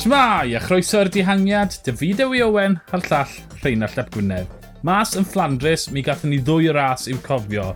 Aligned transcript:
Shmai, 0.00 0.54
a 0.56 0.60
chroeso 0.64 1.02
i'r 1.02 1.10
dihangiad, 1.12 1.74
David 1.84 2.22
Ewi 2.24 2.38
Owen, 2.40 2.78
a'r 2.88 3.02
llall 3.04 3.34
Rheinald 3.58 3.98
Ap 4.00 4.06
Gwynedd. 4.14 4.48
Mas 4.80 5.12
yn 5.20 5.26
Flandres, 5.28 5.90
mi 5.92 6.00
gathen 6.00 6.32
ni 6.32 6.38
ddwy 6.40 6.70
ras 6.72 7.04
i'w 7.12 7.18
cofio. 7.20 7.66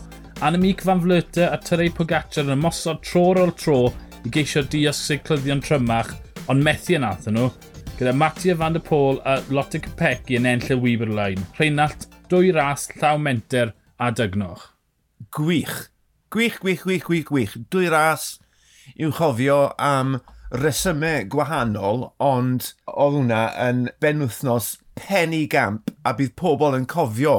Annemiek 0.41 0.81
van 0.89 1.03
Vleuter 1.03 1.53
a 1.53 1.59
Tyrei 1.61 1.93
Pogacar 1.93 2.49
yn 2.49 2.55
ymosod 2.57 3.05
tro 3.05 3.27
ôl 3.35 3.53
tro 3.61 3.77
i 4.25 4.33
geisio 4.33 4.65
diosg 4.65 5.05
seiclyddion 5.05 5.61
trymach, 5.67 6.15
ond 6.49 6.65
methu 6.65 6.97
e 6.97 6.99
yn 7.03 7.05
athyn 7.11 7.37
nhw, 7.37 7.51
gyda 7.99 8.17
Mattia 8.17 8.57
van 8.57 8.79
der 8.79 8.87
Pôl 8.89 9.21
a 9.29 9.43
Lotte 9.53 9.85
Capecchi 9.85 10.41
yn 10.41 10.49
enll 10.49 10.73
y 10.73 10.81
Weberlein. 10.81 11.45
Rheinald, 11.61 12.09
dwy 12.33 12.55
ras, 12.57 12.89
llaw 12.97 13.21
menter 13.21 13.77
a 14.01 14.09
dygnoch. 14.17 14.71
Gwych. 15.29 15.91
Gwych, 16.33 16.63
gwych, 16.65 16.89
gwych, 16.89 17.05
gwych, 17.05 17.29
gwych. 17.29 17.59
Dwy 17.69 17.93
ras 17.93 18.39
i'w 18.97 19.13
chofio 19.13 19.67
am... 19.77 20.23
Um 20.23 20.34
resymau 20.53 21.25
gwahanol, 21.33 22.09
ond 22.23 22.73
oedd 22.91 23.19
hwnna 23.19 23.43
yn 23.65 23.87
benwthnos 24.03 24.75
penny 24.99 25.45
gamp 25.51 25.91
a 26.05 26.15
bydd 26.17 26.35
pobl 26.39 26.77
yn 26.77 26.87
cofio 26.91 27.37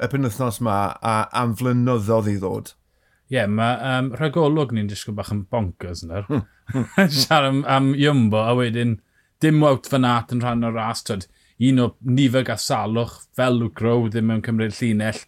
y 0.00 0.08
penwthnos 0.10 0.60
yma 0.62 0.78
a 1.02 1.14
am 1.40 1.54
flynyddoedd 1.58 2.30
i 2.32 2.36
ddod. 2.40 2.72
Ie, 3.32 3.38
yeah, 3.38 3.48
mae 3.48 3.78
um, 3.88 4.10
rhagolwg 4.18 4.74
ni'n 4.74 4.88
disgwyl 4.90 5.16
bach 5.18 5.32
yn 5.32 5.46
bonkers 5.50 6.04
yna. 6.04 6.24
Hmm. 6.28 6.44
Siar 7.18 7.48
am, 7.48 7.62
am 7.70 7.92
Iwmbo, 7.96 8.40
a 8.40 8.52
wedyn 8.58 8.98
dim 9.42 9.62
wawt 9.64 9.88
fan 9.90 10.06
at 10.08 10.32
yn 10.34 10.42
rhan 10.44 10.66
o'r 10.68 10.76
ras. 10.76 11.02
Twyd, 11.06 11.26
un 11.68 11.82
o 11.82 11.88
nifeg 12.04 12.50
a 12.52 12.58
salwch 12.60 13.22
fel 13.36 13.58
Luke 13.60 13.84
Rowe 13.84 14.10
ddim 14.12 14.32
yn 14.34 14.44
cymryd 14.44 14.76
llinell. 14.78 15.22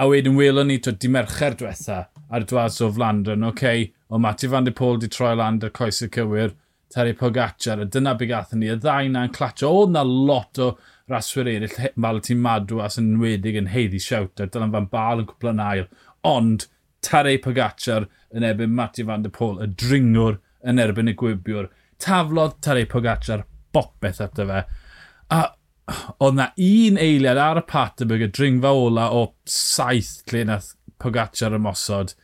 A 0.00 0.08
wedyn 0.08 0.38
welon 0.38 0.70
ni, 0.72 0.78
twyd, 0.80 1.00
di 1.02 1.10
mercher 1.12 1.56
diwetha 1.60 2.02
ar 2.30 2.46
dwas 2.48 2.80
o 2.80 2.90
flandron, 2.94 3.44
oce, 3.50 3.56
okay, 3.56 3.90
o 4.10 4.18
Matthew 4.18 4.50
Van 4.50 4.64
Der 4.64 4.72
Pôl 4.72 4.98
di 4.98 5.08
troi 5.08 5.36
lan 5.36 5.60
y 5.62 5.70
coes 5.70 6.02
y 6.02 6.08
cywir, 6.08 6.54
Terry 6.90 7.12
Pogacar, 7.14 7.80
a 7.80 7.84
dyna 7.84 8.16
beth 8.18 8.28
gathon 8.28 8.58
ni, 8.58 8.66
y 8.66 8.74
ddau 8.74 9.08
na'n 9.08 9.30
clatio. 9.30 9.70
O, 9.70 9.84
na 9.86 10.02
lot 10.02 10.58
o 10.58 10.72
raswyr 11.10 11.46
eraill, 11.52 11.92
Valentin 11.94 12.40
Madwas 12.42 12.98
yn 12.98 13.12
wedig 13.22 13.58
yn 13.60 13.70
heiddi 13.70 14.00
siawter, 14.02 14.50
dylan 14.50 14.72
fan 14.74 14.88
bal 14.90 15.22
yn 15.22 15.28
cwpl 15.30 15.52
yn 15.52 15.62
ail. 15.62 15.86
Ond, 16.26 16.66
Terry 17.06 17.36
Pogacar 17.38 18.08
yn 18.34 18.46
erbyn 18.46 18.74
Matthew 18.74 19.06
Van 19.06 19.22
Der 19.22 19.30
Pôl, 19.30 19.60
y 19.62 19.70
dringwr 19.70 20.40
yn 20.66 20.82
erbyn 20.82 21.12
y 21.12 21.14
gwybiwr. 21.22 21.70
Taflodd 22.02 22.58
Terry 22.64 22.88
Pogacar 22.90 23.44
bopeth 23.72 24.20
ato 24.26 24.48
fe. 24.50 24.64
A 25.30 25.40
oedd 26.22 26.36
na 26.38 26.48
un 26.58 26.98
eiliad 26.98 27.38
ar 27.38 27.62
y 27.62 27.64
Paterberg, 27.70 28.26
y 28.26 28.32
dringfa 28.34 28.74
ola 28.74 29.06
o 29.14 29.28
saith 29.46 30.24
lle 30.32 30.42
nath 30.50 30.74
Pogacar 30.98 31.54
ymosod, 31.54 32.16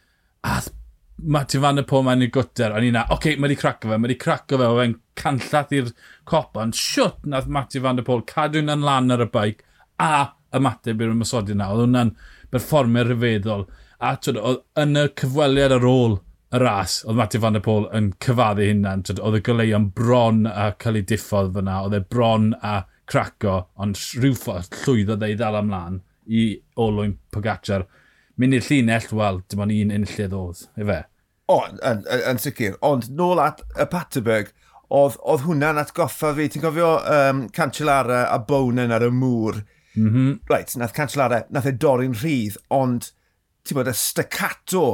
a 0.43 0.59
Martin 1.19 1.61
Van 1.61 1.79
der 1.79 1.87
Pôl 1.89 2.05
mae'n 2.05 2.27
i'r 2.27 2.33
gwter, 2.33 2.75
o'n 2.77 2.85
i 2.85 2.91
na, 2.93 3.07
oce, 3.07 3.17
okay, 3.17 3.37
mae 3.41 3.49
wedi 3.49 3.57
craco 3.61 3.89
fe, 3.89 3.97
mae 3.97 4.05
wedi 4.05 4.19
craco 4.21 4.59
fe, 4.61 4.67
o'n 4.69 4.97
canllath 5.17 5.73
i'r 5.73 5.89
copa, 6.29 6.61
ond 6.67 6.77
siwt 6.77 7.25
nath 7.25 7.49
Matthew 7.49 7.85
Van 7.87 7.97
der 7.97 8.05
Pôl 8.05 8.21
cadw'n 8.29 8.73
yn 8.75 8.85
lan 8.85 9.15
ar 9.15 9.25
y 9.25 9.29
baic, 9.33 9.65
a 10.03 10.37
ymateb 10.57 11.01
i'r 11.01 11.15
ymwysodi 11.15 11.57
na, 11.57 11.71
oedd 11.73 11.87
hwnna'n 11.87 12.13
berfformio 12.53 13.07
rhyfeddol, 13.07 13.65
a 13.97 14.13
twyd, 14.21 14.41
oedd 14.43 14.61
yn 14.83 15.01
y 15.01 15.07
cyfweliad 15.23 15.77
ar 15.79 15.89
ôl 15.89 16.19
y 16.53 16.61
ras, 16.61 16.99
oedd 17.07 17.21
Matthew 17.23 17.47
Van 17.47 17.57
der 17.57 17.65
Pôl 17.65 17.89
yn 17.97 18.13
cyfaddu 18.27 18.69
hynna, 18.69 18.99
oedd 19.17 19.41
y 19.41 19.45
goleuon 19.49 19.89
bron 19.97 20.45
a 20.53 20.69
cael 20.83 21.01
ei 21.01 21.09
diffodd 21.15 21.55
fyna, 21.57 21.81
oedd 21.87 21.97
e 21.97 22.05
bron 22.13 22.53
a 22.61 22.83
craco, 23.09 23.63
ond 23.81 23.97
rhyw 24.21 24.37
ffordd 24.37 24.83
llwyddo 24.83 25.17
dde 25.17 25.33
i 25.33 25.41
ddal 25.41 25.63
amlaen 25.63 26.03
i 26.27 26.49
olwyn 26.83 27.17
Pogacar 27.33 27.87
mynd 28.41 28.57
i'r 28.57 28.67
llinell, 28.69 29.09
wel, 29.17 29.43
dim 29.49 29.65
ond 29.65 29.75
un 29.75 29.95
unllydd 29.97 30.37
oedd, 30.37 30.67
efe? 30.77 31.01
O, 31.53 31.61
yn, 31.67 32.03
yn, 32.03 32.23
yn 32.33 32.41
sicr. 32.43 32.77
Ond 32.85 33.09
nôl 33.17 33.41
at 33.43 33.63
y 33.79 33.87
Paterberg, 33.91 34.53
oedd, 34.89 35.19
oedd 35.23 35.45
hwnna'n 35.47 35.81
atgoffa 35.83 36.33
fi. 36.37 36.49
Ti'n 36.51 36.65
gofio 36.65 36.93
um, 37.01 37.47
Cancellara 37.55 38.27
a 38.33 38.39
Bonen 38.49 38.95
ar 38.95 39.07
y 39.07 39.11
mŵr? 39.15 39.63
Mm 39.97 40.09
-hmm. 40.13 40.33
Reit, 40.51 40.75
nath 40.77 40.95
Cancellara, 40.97 41.45
nath 41.51 41.69
e 41.71 41.73
dorri'n 41.73 42.17
rhydd, 42.21 42.59
ond 42.71 43.11
ti'n 43.65 43.79
bod 43.79 43.91
y 43.91 43.95
staccato 43.97 44.87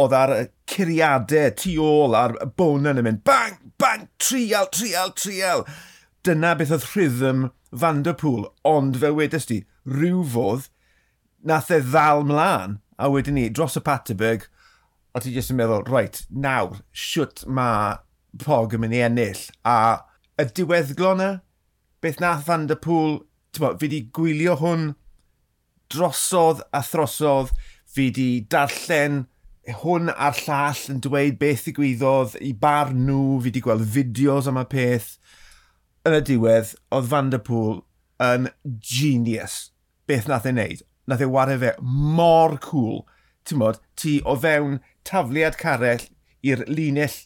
oedd 0.00 0.16
ar 0.16 0.34
y 0.34 0.42
curiadau 0.70 1.54
tu 1.58 1.76
ôl 1.82 2.14
ar 2.16 2.36
Bonan 2.56 3.00
yn 3.00 3.06
mynd 3.06 3.24
bang, 3.26 3.56
bang, 3.80 4.08
trial, 4.18 4.68
trial, 4.74 5.14
trial. 5.16 5.64
Dyna 6.24 6.54
beth 6.58 6.74
oedd 6.76 6.86
rhythm 6.92 7.48
Vanderpool, 7.70 8.46
ond 8.66 8.98
fel 9.00 9.16
wedys 9.16 9.48
di, 9.48 9.62
rhyw 9.88 10.22
fodd, 10.34 10.68
nath 11.46 11.70
e 11.72 11.80
ddal 11.80 12.26
mlaen 12.28 12.78
a 13.00 13.08
wedyn 13.12 13.38
ni, 13.38 13.48
dros 13.48 13.78
y 13.80 13.82
Paterberg, 13.84 14.46
a 15.14 15.22
ti 15.22 15.32
jyst 15.34 15.52
yn 15.54 15.58
meddwl, 15.58 15.86
right, 15.90 16.22
nawr, 16.30 16.82
siwt 16.92 17.46
mae 17.48 17.98
Pog 18.44 18.76
yn 18.76 18.84
mynd 18.84 18.94
i 18.94 19.00
ennill, 19.02 19.42
a 19.66 20.04
y 20.38 20.46
diweddglo 20.54 21.16
na, 21.18 21.30
beth 22.04 22.20
nath 22.22 22.44
Van 22.46 22.68
der 22.70 22.78
Pŵl, 22.78 23.18
bo, 23.58 23.72
fi 23.80 23.88
wedi 23.88 24.04
gwylio 24.14 24.54
hwn 24.60 24.92
drosodd 25.90 26.62
a 26.76 26.84
throsodd, 26.86 27.50
fi 27.90 28.08
wedi 28.10 28.28
darllen 28.52 29.24
hwn 29.82 30.10
a'r 30.12 30.38
llall 30.46 30.84
yn 30.92 31.00
dweud 31.04 31.38
beth 31.40 31.66
ddigwyddodd 31.66 32.36
i 32.46 32.52
bar 32.56 32.94
nhw, 32.94 33.40
fi 33.40 33.50
wedi 33.50 33.62
gweld 33.64 33.88
fideos 33.96 34.48
am 34.50 34.60
y 34.60 34.66
peth. 34.70 35.16
Yn 36.06 36.16
y 36.16 36.22
diwedd, 36.30 36.74
oedd 36.94 37.10
Van 37.10 37.32
der 37.34 37.42
Pŵl 37.44 37.82
yn 38.24 38.48
genius 38.78 39.58
beth 40.08 40.30
nath 40.30 40.48
ei 40.48 40.54
wneud 40.54 40.86
nath 41.10 41.24
e 41.24 41.28
wario 41.28 41.58
fe 41.62 41.74
mor 41.82 42.56
cool. 42.64 43.02
Ti'n 43.46 43.60
modd, 43.60 43.80
ti 43.98 44.18
o 44.28 44.36
fewn 44.38 44.78
tafliad 45.08 45.58
carell 45.60 46.06
i'r 46.46 46.64
linell 46.70 47.18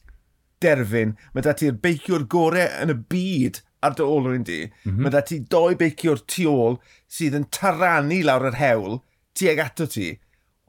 derfyn, 0.64 1.14
mae 1.34 1.44
da 1.44 1.54
ti'r 1.58 1.76
beiciwr 1.84 2.26
gorau 2.30 2.82
yn 2.82 2.94
y 2.94 2.98
byd 3.12 3.60
ar 3.84 3.96
dy 3.98 4.06
ôl 4.06 4.28
rwy'n 4.28 4.46
di. 4.48 4.60
Mm 4.64 4.90
-hmm. 4.90 5.00
Mae 5.04 5.12
da 5.12 5.22
ti 5.26 5.40
doi 5.54 5.74
beiciwr 5.80 6.22
tu 6.30 6.48
ôl 6.50 6.78
sydd 7.10 7.36
yn 7.38 7.48
taranu 7.52 8.22
lawr 8.24 8.48
yr 8.50 8.60
hewl 8.60 9.00
tuag 9.36 9.60
ato 9.66 9.86
ti, 9.90 10.14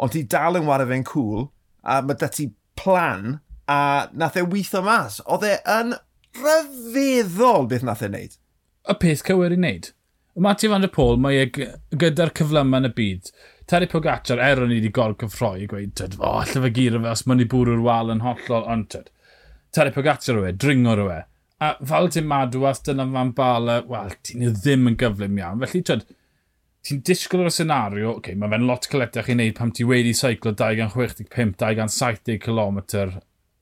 ond 0.01 0.11
ti 0.15 0.23
dal 0.27 0.59
yn 0.59 0.67
wario 0.67 0.89
fe'n 0.89 1.05
cool, 1.07 1.49
a 1.83 2.01
mae 2.01 2.17
da 2.19 2.27
ti 2.27 2.49
plan, 2.75 3.39
a 3.67 4.09
nath 4.13 4.37
e 4.37 4.43
weithio 4.45 4.81
mas. 4.85 5.21
Oedd 5.25 5.47
e 5.47 5.55
yn 5.77 5.95
rhyfeddol 6.41 7.69
beth 7.71 7.85
nath 7.87 8.03
e 8.03 8.09
wneud. 8.11 8.39
Y 8.91 8.97
peth 9.01 9.23
cywir 9.25 9.55
i 9.55 9.59
wneud. 9.59 9.91
Matthew 10.35 10.69
van 10.69 10.81
der 10.81 10.91
Pôl, 10.91 11.15
mae 11.21 11.45
e 11.45 11.67
gyda'r 11.95 12.33
cyflymau 12.35 12.81
yn 12.81 12.89
y 12.89 12.91
byd. 12.95 13.29
Terry 13.71 13.87
Pogacar, 13.87 14.41
er 14.43 14.59
o'n 14.61 14.73
i 14.73 14.81
wedi 14.81 14.91
gol 14.93 15.15
cyffroi, 15.21 15.61
i 15.63 15.67
gweud, 15.71 15.93
tyd, 15.95 16.17
o, 16.19 16.33
allai 16.41 16.63
fe 16.65 16.71
gyr 16.75 16.97
fe 16.99 17.11
os 17.13 17.23
mae'n 17.25 17.43
i 17.45 17.47
bwrw'r 17.49 17.83
wal 17.85 18.11
yn 18.11 18.23
hollol, 18.25 18.65
ond 18.73 18.89
tyd, 18.91 19.07
Terry 19.73 19.93
Pogacar 19.95 20.35
yw 20.35 20.49
e, 20.49 20.51
dringo 20.59 20.97
yw 20.99 21.13
e. 21.13 21.21
A 21.63 21.69
fel 21.87 22.11
ti'n 22.11 22.27
madwas, 22.27 22.81
dyna 22.83 23.05
fan 23.13 23.31
bala, 23.37 23.77
wel, 23.87 24.11
ti'n 24.27 24.43
ddim 24.57 24.91
yn 24.91 24.97
gyflym 24.99 25.39
iawn. 25.39 25.63
Felly, 25.63 25.81
tyd, 25.87 26.03
ti'n 26.85 26.99
disgwyl 27.07 27.45
o'r 27.47 27.55
senario, 27.55 28.09
oce, 28.11 28.19
okay, 28.19 28.35
mae 28.41 28.51
fe'n 28.51 28.67
lot 28.67 28.89
cyletach 28.91 29.31
i 29.31 29.37
wneud 29.37 29.55
pam 29.57 29.71
ti 29.71 29.87
wedi 29.87 30.11
seiclo 30.19 30.51
265-270 30.59 32.41
km, 32.43 32.81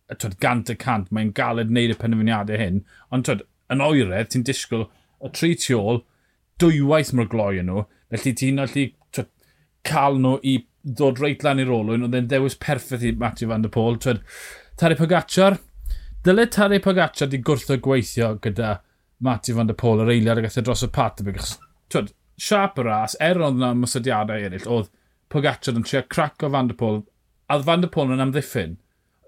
a 0.10 0.18
twyd, 0.18 0.40
gant 0.42 0.74
y 0.74 0.78
cant, 0.82 1.14
mae'n 1.14 1.30
galed 1.38 1.70
wneud 1.70 1.94
y 1.94 2.00
penderfyniadau 2.02 2.60
hyn, 2.60 2.82
ond 3.14 3.30
twyd, 3.30 3.46
yn 3.72 3.86
oeredd, 3.86 4.34
ti'n 4.34 4.50
disgwyl 4.50 4.90
y 5.24 5.32
tri 5.38 5.54
tu 5.54 5.78
ôl, 5.78 6.02
dwywaith 6.62 7.14
mor 7.18 7.30
gloi 7.32 7.58
yn 7.62 7.72
nhw. 7.72 7.86
Felly 8.14 8.36
ti'n 8.38 8.62
allu 8.64 8.88
cael 9.88 10.20
nhw 10.22 10.38
i 10.48 10.56
ddod 10.84 11.20
reit 11.24 11.44
lan 11.46 11.62
i'r 11.64 11.72
olwyn, 11.72 12.04
oedd 12.06 12.16
e'n 12.18 12.30
dewis 12.32 12.58
perffaith 12.60 13.06
i 13.08 13.14
Matthew 13.20 13.52
van 13.52 13.64
der 13.64 13.72
Pôl. 13.72 14.00
Twyd, 14.04 14.24
Tari 14.80 14.98
Pogacar, 15.00 15.60
dyle 16.28 16.48
Tari 16.52 16.80
Pogacar 16.84 17.30
di 17.32 17.40
gwrtho 17.40 17.78
gweithio 17.84 18.34
gyda 18.44 18.78
Matthew 19.24 19.60
van 19.60 19.72
der 19.72 19.80
Pôl 19.80 20.04
yr 20.04 20.12
eiliad 20.12 20.42
a 20.42 20.46
gathau 20.46 20.66
dros 20.68 20.84
y 20.84 20.92
pat. 20.92 21.24
Twyd, 21.94 22.12
siap 22.40 22.80
y 22.80 22.88
ras, 22.88 23.16
er 23.24 23.40
ond 23.44 23.62
yna 23.62 23.74
mysodiadau 23.80 24.48
eraill, 24.48 24.68
oedd 24.68 24.92
Pogacar 25.32 25.80
yn 25.80 25.88
trio 25.88 26.04
crac 26.12 26.44
o 26.44 26.52
van 26.54 26.72
der 26.72 26.80
Pôl, 26.80 27.04
a 27.50 27.60
van 27.64 27.84
der 27.84 27.92
Pôl 27.94 28.12
yn 28.14 28.24
amddiffyn. 28.24 28.78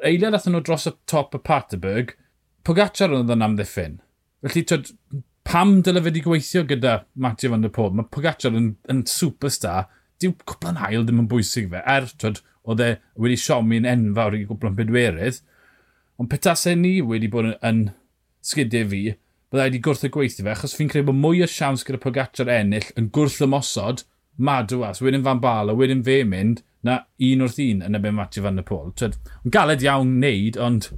Eiliad 0.06 0.36
athyn 0.38 0.56
nhw 0.56 0.64
dros 0.66 0.90
y 0.90 0.96
top 1.10 1.38
y 1.38 1.44
Paterberg, 1.44 2.18
Pogacar 2.68 3.16
oedd 3.16 3.32
yn 3.32 3.46
amddiffyn. 3.46 4.02
Felly, 4.44 4.66
twyd, 4.68 4.92
pam 5.46 5.80
dyle 5.86 6.02
fe 6.02 6.10
wedi 6.10 6.24
gweithio 6.26 6.66
gyda 6.68 6.96
Matthew 7.16 7.54
van 7.54 7.66
der 7.66 7.74
Pôl? 7.74 7.94
Mae 7.94 8.10
Pogacar 8.12 8.56
yn, 8.58 8.74
yn 8.92 9.04
superstar. 9.10 9.88
Dyw 10.22 10.34
cwpla'n 10.48 10.80
hael 10.82 11.06
ddim 11.06 11.22
yn 11.24 11.30
bwysig 11.32 11.70
fe. 11.72 11.84
Er, 11.86 12.08
twyd, 12.22 12.42
oedd 12.66 12.82
e 12.82 12.90
wedi 13.22 13.38
siomi'n 13.40 13.88
enfawr 13.90 14.38
i 14.38 14.46
gwplan 14.50 14.78
bedwerydd. 14.78 15.42
Ond 16.20 16.32
petasau 16.32 16.78
ni 16.80 16.98
wedi 17.04 17.30
bod 17.32 17.52
yn, 17.52 17.56
yn 17.68 17.82
sgidiau 18.46 18.90
fi, 18.92 19.02
byddai 19.52 19.70
wedi 19.70 19.82
gwrth 19.86 20.06
y 20.08 20.12
gweithio 20.14 20.46
fe, 20.46 20.54
achos 20.54 20.76
fi'n 20.78 20.92
credu 20.92 21.10
bod 21.10 21.20
mwy 21.20 21.44
o 21.44 21.50
siawns 21.52 21.86
gyda 21.88 22.02
Pogacar 22.02 22.52
ennill 22.52 22.92
yn 23.00 23.12
gwrth 23.16 23.42
y 23.42 23.48
ymosod, 23.50 24.06
Madwas, 24.36 25.00
wedyn 25.04 25.24
Fan 25.24 25.40
Bala, 25.44 25.76
wedyn 25.78 26.04
fe 26.04 26.22
mynd, 26.28 26.64
na 26.86 27.00
un 27.24 27.44
wrth 27.46 27.60
un 27.64 27.84
yn 27.86 27.98
y 27.98 28.02
ben 28.02 28.18
Matthew 28.18 28.44
Van 28.46 28.60
der 28.60 28.66
Pôl. 28.68 28.92
Twyd, 29.00 29.16
galed 29.52 29.84
iawn 29.86 30.18
wneud, 30.18 30.60
ond 30.62 30.90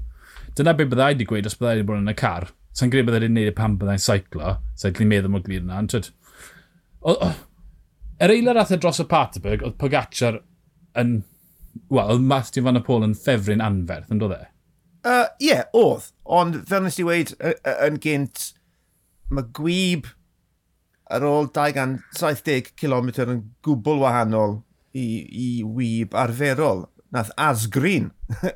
dyna 0.57 0.73
beth 0.77 0.89
byddai 0.94 1.11
wedi 1.13 1.27
gweud 1.29 1.49
os 1.49 1.57
byddai 1.57 1.77
wedi 1.77 1.88
bod 1.89 2.01
yn 2.01 2.13
y 2.13 2.15
car. 2.17 2.49
Sa'n 2.77 2.91
gwneud 2.94 3.07
byddai'n 3.07 3.33
neud 3.33 3.50
y 3.50 3.56
pan 3.57 3.77
byddai'n 3.79 4.03
seiclo. 4.03 4.57
Sa'n 4.77 4.94
so, 4.94 5.07
meddwl 5.09 5.33
mor 5.33 5.45
glir 5.45 5.63
yna. 5.63 5.79
Ond, 5.81 5.94
twyd, 5.94 6.12
yr 8.21 8.33
eilad 8.35 8.59
athau 8.62 8.77
e 8.77 8.83
dros 8.83 9.01
y 9.01 9.07
Paterberg, 9.09 9.65
oedd 9.65 9.79
Pogacar 9.81 10.41
yn... 10.97 11.19
Wel, 11.94 12.12
oedd 12.13 12.24
Matthew 12.25 12.65
Van 12.65 12.79
Apol 12.79 13.06
yn 13.06 13.18
ffefryn 13.18 13.62
anferth, 13.62 14.12
yn 14.13 14.21
dod 14.21 14.33
e? 14.33 14.44
Ie, 15.07 15.09
uh, 15.09 15.25
yeah, 15.41 15.65
oedd. 15.77 16.12
Ond 16.38 16.62
fel 16.69 16.85
nes 16.85 16.97
i 17.00 17.06
wedi 17.06 17.35
yn 17.88 18.00
gynt, 18.03 18.47
mae 19.30 19.45
gwyb 19.57 20.09
ar 21.13 21.25
ôl 21.27 21.47
270 21.56 22.73
km 22.80 23.12
yn 23.23 23.44
gwbl 23.63 24.01
wahanol 24.03 24.57
i, 24.97 25.06
i 25.30 25.50
wyb 25.63 26.18
arferol. 26.18 26.85
Nath 27.13 27.31
asgrin 27.39 28.12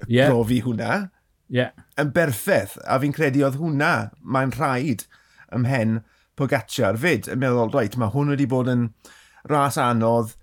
yeah. 0.07 0.27
brofi 0.31 0.59
hwnna 0.65 1.07
yeah. 1.51 1.75
yn 2.00 2.13
berffaith, 2.15 2.77
a 2.88 3.00
fi'n 3.03 3.15
credu 3.15 3.45
oedd 3.48 3.59
hwnna, 3.62 4.12
mae'n 4.24 4.56
rhaid 4.57 5.06
ymhen 5.56 6.00
Pogacar 6.39 6.98
fyd, 6.98 7.27
yn 7.30 7.42
meddwl, 7.42 7.74
reit, 7.75 7.98
mae 8.00 8.13
hwn 8.13 8.31
wedi 8.33 8.48
bod 8.50 8.69
yn 8.71 8.88
ras 9.51 9.77
anodd, 9.81 10.38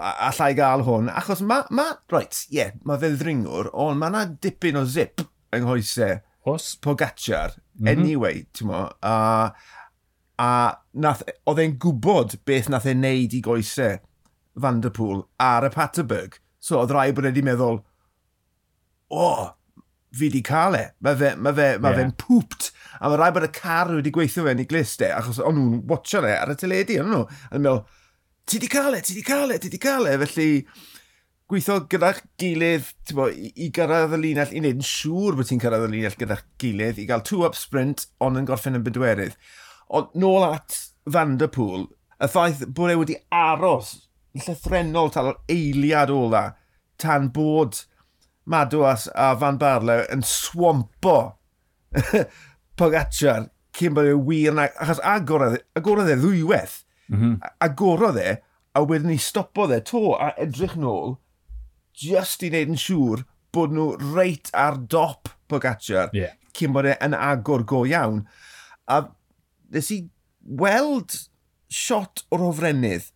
allai 0.00 0.52
gael 0.56 0.84
hwn, 0.86 1.10
achos 1.12 1.42
mae, 1.44 1.66
ma, 1.74 1.90
reit, 2.12 2.46
ie, 2.46 2.60
yeah, 2.60 2.76
mae 2.86 3.02
fe 3.02 3.10
ddringwr, 3.18 3.72
ond 3.74 4.00
mae 4.00 4.12
yna 4.12 4.22
dipyn 4.40 4.78
o 4.80 4.84
zip 4.88 5.26
yng 5.54 5.66
nghoesau 5.66 6.22
Os? 6.44 6.76
Pogacar, 6.76 7.54
mm 7.56 7.86
-hmm. 7.86 7.88
anyway, 7.88 8.46
ti'n 8.52 8.68
mo, 8.68 8.88
a, 9.00 9.52
a 10.38 10.48
nath, 10.92 11.22
e, 11.24 11.32
oedd 11.48 11.62
e'n 11.62 11.76
gwybod 11.80 12.36
beth 12.44 12.68
nath 12.68 12.88
e'n 12.90 13.00
neud 13.00 13.32
i 13.32 13.40
goesau 13.44 13.96
Vanderpool 14.60 15.22
ar 15.40 15.64
y 15.64 15.70
Paterberg, 15.72 16.36
so 16.60 16.82
oedd 16.82 16.92
rai 16.92 17.12
bod 17.16 17.24
wedi 17.30 17.44
meddwl, 17.44 17.80
o, 19.08 19.24
oh, 19.24 19.46
fi 20.18 20.30
di 20.32 20.40
cael 20.44 20.78
e. 20.78 20.84
Mae 21.04 21.18
fe, 21.20 21.34
ma 21.36 21.52
fe, 21.56 21.68
ma 21.78 21.90
yeah. 21.90 22.00
fe'n 22.00 22.14
pwpt. 22.20 22.70
A 23.00 23.10
mae 23.10 23.20
rai 23.20 23.30
bod 23.34 23.46
y 23.48 23.50
car 23.54 23.92
wedi 23.92 24.12
gweithio 24.14 24.46
fe'n 24.46 24.62
i 24.62 24.66
glist 24.70 25.02
e, 25.04 25.10
achos 25.14 25.40
o'n 25.42 25.58
nhw'n 25.58 25.84
watcho 25.90 26.22
e 26.24 26.34
ar 26.34 26.52
y 26.54 26.58
teledu, 26.60 26.98
o'n 27.02 27.10
nhw. 27.12 27.22
A 27.50 27.60
meddwl, 27.60 27.82
ti 28.48 28.60
di 28.62 28.70
cael 28.70 28.98
e, 28.98 29.02
ti 29.04 29.16
di 29.16 29.24
cael 29.26 29.54
e, 29.56 29.58
ti 29.62 29.72
di 29.72 29.80
cael 29.82 30.10
e. 30.12 30.14
Felly, 30.24 30.48
gweithio 31.50 31.80
gyda'ch 31.92 32.22
gilydd, 32.40 32.92
bo, 33.16 33.28
i, 33.28 33.50
i 33.66 33.68
gyrraedd 33.74 34.16
y 34.16 34.22
linell, 34.22 34.54
i 34.54 34.62
wneud 34.62 34.80
yn 34.80 34.88
siŵr 34.88 35.38
bod 35.38 35.50
ti'n 35.50 35.62
cyrraedd 35.62 35.88
y 35.88 35.92
linell 35.96 36.18
gyda'ch 36.20 36.46
gilydd, 36.62 37.02
i 37.02 37.08
gael 37.10 37.26
two-up 37.26 37.58
sprint, 37.58 38.08
ond 38.24 38.40
yn 38.40 38.48
gorffen 38.48 38.78
yn 38.78 38.86
bedwerydd. 38.86 39.36
Ond 39.94 40.14
nôl 40.18 40.46
at 40.46 40.78
Vanderpool, 41.10 41.88
y 42.22 42.30
ffaith 42.30 42.64
bod 42.74 42.94
e 42.94 42.98
wedi 43.00 43.18
aros 43.34 43.96
llythrenol 44.34 45.12
tal 45.14 45.30
o'r 45.30 45.42
eiliad 45.52 46.10
ola, 46.10 46.46
tan 47.00 47.28
bod 47.34 47.84
Madwas 48.44 49.08
a 49.14 49.32
Van 49.40 49.58
Barlew 49.58 50.04
yn 50.12 50.24
swampo 50.26 51.18
Pogacar 52.78 53.48
cyn 53.74 53.94
bod 53.94 54.08
e 54.10 54.14
wir 54.18 54.54
na... 54.54 54.68
Achos 54.82 55.00
agorodd 55.02 55.58
e, 55.58 56.14
e 56.14 56.16
ddwywaith. 56.18 56.82
Mm 57.08 57.20
-hmm. 57.20 57.52
Agorodd 57.64 58.18
e, 58.18 58.36
a 58.74 58.82
wedyn 58.82 59.12
ni 59.12 59.18
stopodd 59.18 59.72
e 59.72 59.80
to 59.80 60.14
a 60.18 60.32
edrych 60.40 60.76
nôl 60.76 61.16
just 61.94 62.42
i 62.42 62.50
wneud 62.50 62.74
yn 62.74 62.80
siŵr 62.80 63.22
bod 63.54 63.74
nhw 63.74 63.92
reit 64.16 64.50
ar 64.52 64.78
dop 64.78 65.30
Pogacar 65.48 66.10
yeah. 66.16 66.34
cyn 66.56 66.72
bod 66.74 66.88
e'n 66.90 67.14
agor 67.14 67.64
go 67.64 67.84
iawn. 67.86 68.24
A 68.90 69.04
nes 69.70 69.90
i 69.94 70.00
weld 70.44 71.14
shot 71.70 72.24
o'r 72.34 72.48
ofrennydd 72.50 73.10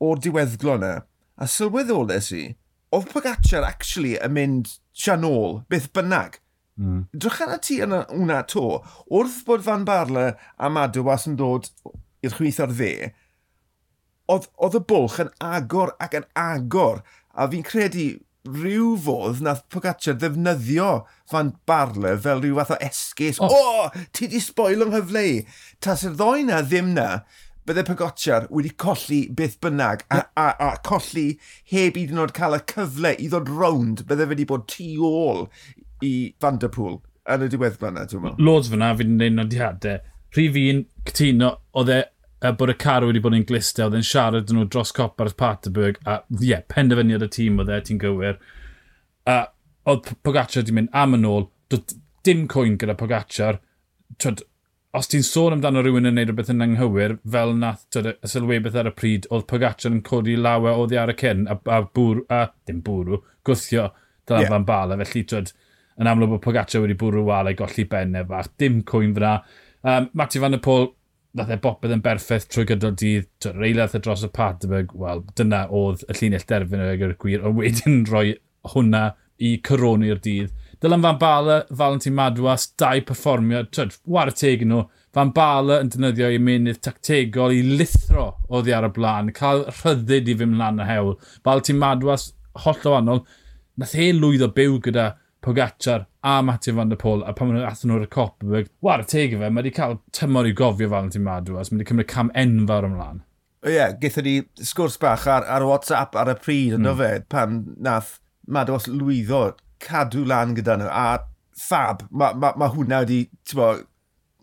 o'r 0.00 0.20
diweddglo 0.22 0.76
yna 0.78 0.94
a 1.40 1.48
sylweddol 1.48 2.06
nes 2.10 2.30
i 2.36 2.44
oedd 2.94 3.10
Pogacar 3.12 3.66
actually 3.66 4.16
yn 4.18 4.34
mynd 4.36 4.70
sianol, 4.96 5.60
beth 5.70 5.90
bynnag. 5.94 6.40
Mm. 6.80 7.04
Drwch 7.12 7.42
arna 7.44 7.58
ti 7.62 7.78
yn 7.84 7.94
hwnna 7.98 8.40
to, 8.50 8.80
wrth 9.12 9.42
bod 9.46 9.64
Van 9.66 9.84
Barle 9.88 10.30
a 10.56 10.70
Madawas 10.72 11.26
yn 11.28 11.36
dod 11.40 11.68
i'r 12.24 12.34
chwith 12.36 12.60
ar 12.62 12.72
dde, 12.72 13.12
oedd, 14.30 14.48
oedd 14.56 14.78
y 14.80 14.82
bwlch 14.90 15.20
yn 15.24 15.30
agor 15.44 15.94
ac 16.02 16.16
yn 16.20 16.26
agor, 16.38 17.04
a 17.30 17.46
fi'n 17.52 17.66
credu 17.66 18.08
rhyw 18.48 18.94
fodd 19.04 19.42
nath 19.44 19.66
Pogacar 19.72 20.16
ddefnyddio 20.18 20.90
Van 21.30 21.52
Barle 21.68 22.16
fel 22.24 22.40
rhyw 22.42 22.56
fath 22.58 22.74
o 22.74 22.80
esgus. 22.88 23.38
O, 23.38 23.46
oh. 23.46 23.84
oh, 23.84 24.06
ti 24.16 24.30
di 24.32 24.40
spoil 24.42 24.86
yng 24.86 24.94
nghyfle 24.94 25.24
i. 25.28 25.36
Ta 25.84 25.98
sy'r 26.00 26.16
ddoi 26.16 26.46
na 26.48 26.62
ddim 26.64 26.94
na, 26.96 27.08
bydde 27.70 27.86
Pogacar 27.86 28.48
wedi 28.50 28.72
colli 28.74 29.20
beth 29.30 29.60
bynnag 29.62 30.02
a, 30.10 30.24
a, 30.34 30.48
a 30.58 30.70
colli 30.86 31.28
heb 31.70 31.98
i 32.00 32.06
ddyn 32.10 32.34
cael 32.34 32.58
y 32.58 32.62
cyfle 32.72 33.14
i 33.14 33.28
ddod 33.30 33.50
rownd, 33.54 34.02
bydde 34.10 34.26
wedi 34.32 34.46
bod 34.50 34.66
tu 34.70 34.88
ôl 35.06 35.46
i 36.02 36.14
Vanderpool 36.42 36.98
yn 37.30 37.44
y 37.46 37.50
diweddglan 37.52 37.94
na, 37.94 38.06
dwi'n 38.10 38.24
meddwl. 38.24 38.46
Lods 38.48 38.70
fyna, 38.72 38.90
fi 38.96 39.04
wedi'n 39.04 39.20
neud 39.20 39.36
nodiadau. 39.36 40.00
Rhyf 40.34 40.58
un, 40.58 40.82
cytuno, 41.06 41.52
oedd 41.78 41.92
e 41.94 42.00
bod 42.58 42.72
y 42.72 42.76
car 42.80 43.06
wedi 43.06 43.22
bod 43.22 43.36
yn 43.36 43.46
glistau, 43.46 43.86
oedd 43.86 43.98
e'n 44.00 44.06
siarad 44.06 44.50
nhw 44.50 44.66
dros 44.72 44.90
cop 44.96 45.20
ar 45.22 45.30
y 45.30 45.36
Paterberg, 45.38 46.00
a 46.08 46.20
ie, 46.32 46.50
yeah, 46.50 46.66
penderfyniad 46.72 47.26
y 47.26 47.30
tîm 47.36 47.60
oedd 47.62 47.70
e, 47.70 47.80
ti'n 47.86 48.00
gywir. 48.02 48.40
A 49.30 49.40
oedd 49.90 50.10
Pogacar 50.26 50.64
wedi 50.64 50.74
mynd 50.74 50.94
am 50.96 51.18
yn 51.18 51.28
ôl, 51.28 51.50
dim 52.26 52.46
cwyn 52.50 52.78
gyda 52.80 52.96
Pogacar, 52.98 53.60
twyd, 54.18 54.42
os 54.96 55.06
ti'n 55.10 55.22
sôn 55.26 55.54
amdano 55.54 55.82
rhywun 55.84 56.08
yn 56.10 56.16
neud 56.18 56.30
rhywbeth 56.32 56.50
yn 56.50 56.64
anghywir, 56.64 57.16
fel 57.34 57.52
nath 57.58 57.84
tyd, 57.94 58.08
y 58.12 58.30
sylwe 58.30 58.58
beth 58.64 58.78
ar 58.80 58.90
y 58.90 58.94
pryd, 58.96 59.28
oedd 59.30 59.46
Pogacar 59.50 59.92
yn 59.92 60.00
codi 60.06 60.36
lawer 60.38 60.78
oddi 60.82 60.98
ar 60.98 61.12
y 61.12 61.16
cyn, 61.20 61.44
a, 61.50 61.56
a, 61.70 61.82
bwr, 61.94 62.24
a 62.32 62.48
dim 62.66 62.80
bwrw, 62.86 63.20
gwthio 63.46 63.90
dyna 64.28 64.42
yeah. 64.42 64.50
fan 64.50 64.66
bala. 64.66 64.98
Felly, 65.04 65.22
tyd, 65.30 65.52
yn 66.00 66.10
amlwg 66.10 66.34
bod 66.34 66.42
Pogacar 66.46 66.82
wedi 66.82 66.98
bwrw 66.98 67.22
wal 67.28 67.50
a'i 67.50 67.58
golli 67.58 67.86
benne 67.90 68.24
fach, 68.32 68.50
dim 68.58 68.80
cwyn 68.88 69.14
fyna. 69.14 69.36
Um, 69.86 70.10
Mati 70.18 70.42
Van 70.42 70.56
der 70.56 70.64
Pôl, 70.64 70.90
nath 71.38 71.54
e 71.54 71.60
bopeth 71.62 71.94
yn 71.94 72.02
berffaith 72.02 72.48
trwy 72.50 72.66
gydol 72.72 72.96
dydd, 72.98 73.50
reilaeth 73.54 73.94
e 73.94 74.02
dros 74.02 74.26
y 74.26 74.32
Padberg, 74.34 74.96
wel, 74.98 75.22
dyna 75.38 75.68
oedd 75.70 76.02
y 76.10 76.18
llinell 76.18 76.46
derfyn 76.50 76.82
o'r 76.82 77.14
gwir, 77.22 77.46
ond 77.46 77.60
wedyn 77.62 78.02
rhoi 78.10 78.40
hwnna 78.74 79.12
i 79.38 79.54
coroni'r 79.64 80.18
dydd. 80.24 80.50
Dylan 80.80 81.02
Van 81.02 81.18
Bala, 81.18 81.66
Valentin 81.68 82.14
Madwas, 82.14 82.70
dau 82.76 83.02
perfformiad, 83.04 83.66
tryd, 83.68 83.98
war 84.08 84.30
y 84.30 84.32
teg 84.32 84.62
nhw. 84.64 84.86
Van 85.12 85.28
Bala 85.36 85.76
yn 85.82 85.90
dynyddio 85.92 86.30
i 86.32 86.38
menydd 86.40 86.80
tactegol 86.86 87.52
i 87.52 87.60
lithro 87.60 88.30
o 88.48 88.62
ddi 88.64 88.72
ar 88.72 88.86
y 88.88 88.90
blaen, 88.96 89.28
cael 89.36 89.66
rhyddid 89.68 90.30
i 90.32 90.38
fy 90.40 90.48
mlaen 90.48 90.80
y 90.80 90.88
hewl. 90.88 91.18
Valentin 91.44 91.76
Madwas, 91.82 92.30
holl 92.64 92.88
o 92.88 92.96
annol, 92.96 93.20
nath 93.76 93.92
e 93.92 94.08
lwyddo 94.16 94.48
byw 94.56 94.80
gyda 94.88 95.10
Pogacar 95.44 96.06
a 96.24 96.40
Matthew 96.42 96.80
van 96.80 96.88
der 96.88 97.00
Pôl 97.00 97.28
a 97.28 97.36
pan 97.36 97.50
maen 97.50 97.60
nhw 97.60 97.68
athyn 97.68 97.92
nhw'r 97.92 98.08
Copperberg, 98.16 98.72
war 98.80 99.04
y 99.04 99.08
teg 99.12 99.36
i 99.36 99.36
fe, 99.36 99.48
mae 99.52 99.60
wedi 99.60 99.76
cael 99.76 100.00
tymor 100.16 100.48
i 100.48 100.56
gofio 100.56 100.88
Valentin 100.88 101.28
Madwas, 101.28 101.68
mae 101.68 101.82
wedi 101.82 101.92
cymryd 101.92 102.08
cam 102.08 102.32
enfawr 102.32 102.88
ymlaen. 102.88 103.24
Ie, 103.68 103.76
yeah, 103.76 103.92
gaethon 104.00 104.24
ni 104.24 104.38
sgwrs 104.64 104.96
bach 105.00 105.28
ar, 105.28 105.44
ar 105.44 105.68
WhatsApp 105.68 106.16
ar 106.16 106.32
y 106.32 106.40
pryd, 106.40 106.78
mm. 106.80 106.94
fe, 106.96 107.16
pan 107.28 107.66
nath 107.76 108.22
Madwas 108.48 108.88
lwyddo 108.88 109.50
cadw 109.82 110.24
lan 110.28 110.56
gyda 110.58 110.78
nhw. 110.80 110.90
A 110.90 111.06
fab, 111.60 112.06
mae 112.10 112.36
ma, 112.40 112.52
ma 112.58 112.70
hwnna 112.72 113.02
wedi, 113.04 113.24
ti'n 113.48 113.60
bo, 113.60 113.70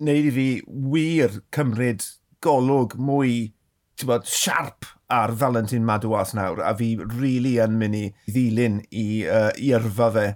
wneud 0.02 0.30
i 0.30 0.34
fi 0.36 0.48
wir 0.68 1.40
cymryd 1.56 2.06
golwg 2.46 2.96
mwy, 3.02 3.54
ti'n 3.98 4.28
siarp 4.30 4.92
ar 5.10 5.34
Valentin 5.40 5.86
Madwas 5.88 6.34
nawr, 6.38 6.62
a 6.62 6.76
fi 6.78 6.94
rili 7.00 7.18
really 7.22 7.56
yn 7.64 7.80
mynd 7.80 7.98
i 7.98 8.06
ddilyn 8.28 8.80
i, 8.92 9.08
uh, 9.26 9.50
i 9.56 9.72
yrfa 9.78 10.12
fe. 10.14 10.28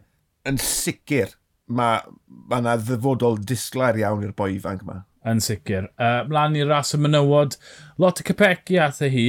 Yn 0.48 0.58
sicr, 0.64 1.36
mae 1.68 2.02
ma 2.50 2.62
yna 2.62 2.78
ddyfodol 2.82 3.40
disglair 3.48 4.00
iawn 4.00 4.26
i'r 4.26 4.36
boi 4.38 4.56
ifanc 4.56 4.86
yma. 4.86 5.02
Yn 5.28 5.42
sicr. 5.44 5.92
Uh, 6.02 6.24
mlaen 6.30 6.58
i'r 6.58 6.72
ras 6.72 6.96
y 6.98 7.02
menywod, 7.02 7.60
lot 8.02 8.24
o 8.24 8.26
capegi 8.26 8.80
ath 8.82 9.04
hi, 9.06 9.28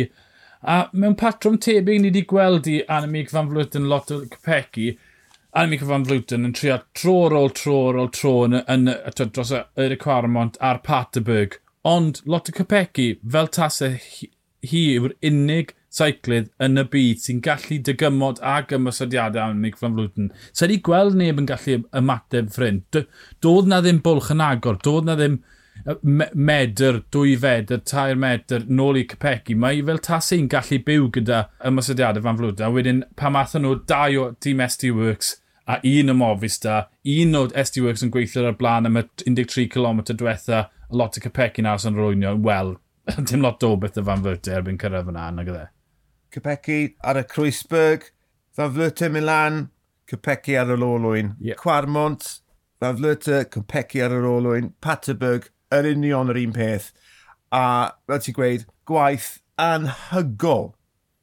a 0.63 0.85
mewn 0.95 1.19
patrwm 1.19 1.59
tebyg 1.61 2.01
ni 2.01 2.13
wedi 2.13 2.25
gweld 2.31 2.71
i 2.71 2.81
Anamig 2.87 3.33
Van 3.35 3.51
Vluten 3.51 3.91
lot 3.91 4.15
o 4.15 4.23
capegi, 4.31 4.93
Annemiek 5.53 5.83
van 5.85 6.05
Vluten 6.09 6.47
yn 6.49 6.55
trio 6.57 6.79
tro 6.97 7.15
ar 7.27 7.35
ôl 7.37 7.51
tro 7.53 7.75
ar 7.91 7.99
ôl 8.01 8.07
tro 8.17 8.31
yn, 8.47 8.55
yn, 8.73 8.89
yn 8.89 9.33
dros 9.37 9.51
y 9.53 9.97
Cwarmont 10.01 10.57
a'r 10.65 10.81
Paterberg. 10.87 11.59
Ond 11.85 12.23
lot 12.25 12.49
o 12.49 12.55
Capecchi, 12.57 13.19
fel 13.35 13.51
tasau 13.53 13.99
hi, 14.01 14.31
hi 14.65 14.81
yw'r 14.95 15.13
unig 15.29 15.75
seiclydd 15.93 16.49
yn 16.65 16.81
y 16.81 16.87
byd 16.95 17.21
sy'n 17.21 17.43
gallu 17.45 17.83
dygymod 17.85 18.41
a 18.41 18.55
gymysodiadau 18.71 19.53
am 19.53 19.61
Nick 19.61 19.77
Van 19.83 19.93
Vluten. 19.99 20.31
Sa'n 20.55 20.71
so, 20.71 20.73
i 20.73 20.81
gweld 20.89 21.21
neb 21.21 21.45
yn 21.45 21.51
gallu 21.51 21.83
ymateb 22.01 22.49
ffrind. 22.55 23.03
Doedd 23.45 23.69
na 23.69 23.83
ddim 23.85 24.01
bwlch 24.07 24.33
yn 24.33 24.45
agor, 24.47 24.81
doedd 24.81 25.11
na 25.11 25.19
ddim 25.21 25.43
medr, 26.33 27.03
dwy 27.13 27.37
fedr, 27.43 27.85
tair 27.85 28.17
medr, 28.17 28.65
nôl 28.73 29.03
i 29.03 29.05
Capecchi. 29.13 29.59
Mae 29.59 29.85
fel 29.85 30.01
tasau'n 30.09 30.49
gallu 30.49 30.81
byw 30.89 31.13
gyda 31.19 31.45
ymysodiadau 31.69 32.25
fan 32.25 32.41
flwyddyn. 32.41 32.69
A 32.71 32.73
wedyn, 32.73 33.05
pa 33.21 33.29
math 33.29 33.59
nhw 33.61 33.77
dau 33.85 34.21
o 34.23 34.33
Team 34.41 34.65
SD 34.65 34.97
Works, 34.97 35.42
a 35.67 35.79
un 35.83 36.11
o 36.11 36.15
Movistar, 36.15 36.89
un 37.05 37.37
o 37.39 37.45
SD 37.49 37.83
Works 37.85 38.05
yn 38.07 38.13
gweithio 38.15 38.43
ar 38.43 38.53
y 38.53 38.57
blaen 38.59 38.89
am 38.89 38.99
y 38.99 39.05
13 39.25 39.69
km 39.73 40.03
diwetha, 40.11 40.65
a 40.69 40.97
lot 40.97 41.19
o 41.19 41.23
Capecchi 41.23 41.63
na 41.63 41.77
sy'n 41.79 41.99
rwynio, 41.99 42.35
wel, 42.43 42.75
dim 43.29 43.45
lot 43.45 43.63
o 43.67 43.77
beth 43.81 44.01
y 44.01 44.05
fan 44.09 44.25
fyrta 44.27 44.57
erbyn 44.59 44.81
cyrraedd 44.81 45.13
yna, 45.13 45.29
nag 45.37 45.53
ydde. 45.53 45.69
Capecchi 46.33 46.81
ar 47.05 47.21
y 47.21 47.25
Croesberg, 47.29 48.11
fan 48.57 48.75
fyrta 48.77 49.11
Milan, 49.13 49.65
Capecchi 50.11 50.59
ar 50.59 50.73
y 50.73 50.79
Lolwyn, 50.79 51.35
yep. 51.41 51.61
Cwarmont, 51.63 52.29
fan 52.83 52.99
fyrta 53.01 53.45
Capecchi 53.53 54.03
ar 54.05 54.17
y 54.17 54.23
Lolwyn, 54.25 54.73
Paterberg, 54.85 55.51
yr 55.73 55.89
union 55.95 56.33
yr 56.33 56.41
un 56.43 56.55
peth. 56.57 56.93
A, 57.53 57.65
fel 58.09 58.23
ti'n 58.25 58.37
gweud, 58.37 58.65
gwaith 58.89 59.35
anhygol 59.61 60.73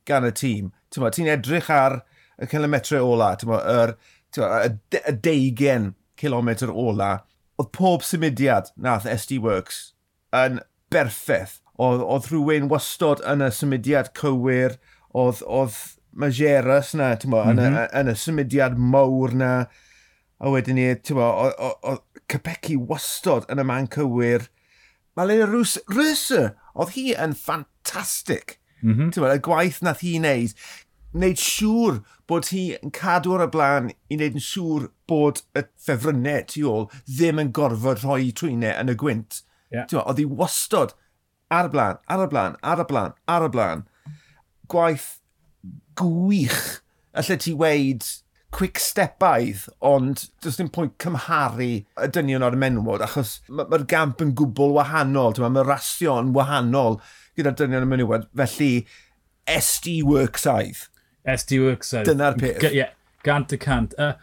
gan 0.09 0.27
y 0.27 0.33
tîm. 0.35 0.71
Ti'n 0.93 1.29
edrych 1.29 1.69
ar 1.73 2.01
y 2.39 2.47
kilometre 2.49 3.01
ola, 3.03 3.33
ti'n 3.37 3.53
yr 3.57 3.95
y 4.37 5.15
deugen 5.23 5.93
kilometr 6.19 6.69
ola, 6.69 7.23
oedd 7.59 7.71
pob 7.75 8.03
symudiad 8.05 8.71
nath 8.79 9.07
SD 9.09 9.39
Works 9.43 9.93
yn 10.35 10.59
berffaith. 10.93 11.59
Oedd, 11.79 12.03
oedd 12.03 12.27
rhywun 12.27 12.67
wastod 12.71 13.23
yn 13.27 13.45
y 13.45 13.49
symudiad 13.55 14.11
cywir, 14.17 14.75
oedd, 15.15 15.43
oedd 15.47 15.77
Majeras 16.19 16.91
na, 16.97 17.13
ti'n 17.15 17.31
mm 17.31 17.37
-hmm. 17.37 17.51
yn, 17.51 17.59
y, 17.63 17.69
mhm. 17.69 17.91
yn 18.01 18.11
y 18.11 18.15
symudiad 18.19 18.79
mawr 18.81 19.35
na, 19.37 19.51
a 20.39 20.51
wedyn 20.51 20.75
ni, 20.79 20.87
ti'n 20.99 21.19
bo, 21.19 21.27
oedd 21.87 22.03
Capecchi 22.29 22.75
wastod 22.77 23.47
yn 23.49 23.61
y 23.61 23.65
man 23.65 23.87
cywir. 23.91 24.49
Malena 25.17 25.47
Rws, 25.49 25.77
Rysa, 25.89 26.53
oedd 26.75 26.93
hi 26.97 27.09
yn 27.15 27.35
ffantastig. 27.37 28.59
Mm 28.81 28.95
-hmm. 28.95 29.31
Y 29.35 29.39
gwaith 29.43 29.81
nath 29.83 30.03
hi 30.05 30.17
wneud 30.19 30.53
wneud 31.13 31.41
siŵr 31.41 31.99
bod 32.29 32.49
hi 32.53 32.63
yn 32.77 32.93
cadw 32.95 33.35
ar 33.35 33.45
y 33.47 33.49
blaen 33.53 33.91
i 33.91 34.17
wneud 34.17 34.37
yn 34.37 34.45
siŵr 34.45 34.89
bod 35.09 35.43
y 35.57 35.65
ffefrynnau 35.85 36.45
tu 36.51 36.65
ôl 36.69 36.89
ddim 37.07 37.41
yn 37.43 37.53
gorfod 37.59 38.03
rhoi 38.03 38.29
trwynau 38.37 38.75
yn 38.75 38.93
y 38.93 38.97
gwynt. 39.03 39.41
Yeah. 39.73 39.89
Oedd 40.03 40.21
hi 40.21 40.27
wastod 40.29 40.95
ar 41.53 41.69
y 41.69 41.73
blaen, 41.73 42.01
ar 42.09 42.25
y 42.25 42.29
blaen, 42.29 42.57
ar 42.61 42.83
y 42.83 42.87
blaen, 42.89 43.15
ar 43.29 43.45
y 43.47 43.49
blaen. 43.53 43.85
Gwaith 44.69 45.09
gwych 45.97 46.81
allai 47.17 47.37
ti 47.41 47.53
weid 47.57 48.05
quick 48.51 48.79
stepaidd, 48.81 49.67
ond 49.85 50.27
does 50.41 50.57
dim 50.57 50.69
pwynt 50.73 50.95
cymharu 51.01 51.69
y 51.85 52.07
dynion 52.13 52.45
o'r 52.45 52.57
menywod, 52.57 53.03
achos 53.05 53.35
mae'r 53.49 53.69
ma 53.69 53.89
gamp 53.89 54.23
yn 54.25 54.33
gwbl 54.37 54.73
wahanol, 54.77 55.37
mae'r 55.37 55.69
rasio 55.69 56.17
yn 56.21 56.31
wahanol 56.37 56.97
gyda'r 57.37 57.57
dynion 57.59 57.85
o'r 57.85 57.91
menywod, 57.91 58.25
felly 58.41 58.71
SD 59.49 59.99
work 60.05 60.41
saidd. 60.41 60.87
SD 61.27 61.61
Works. 61.63 61.93
Dyna'r 62.07 62.37
peth. 62.39 62.67
Ie, 62.71 62.89
gant 63.25 63.55
y 63.55 63.59
cant. 63.61 63.95
Uh, 63.99 64.13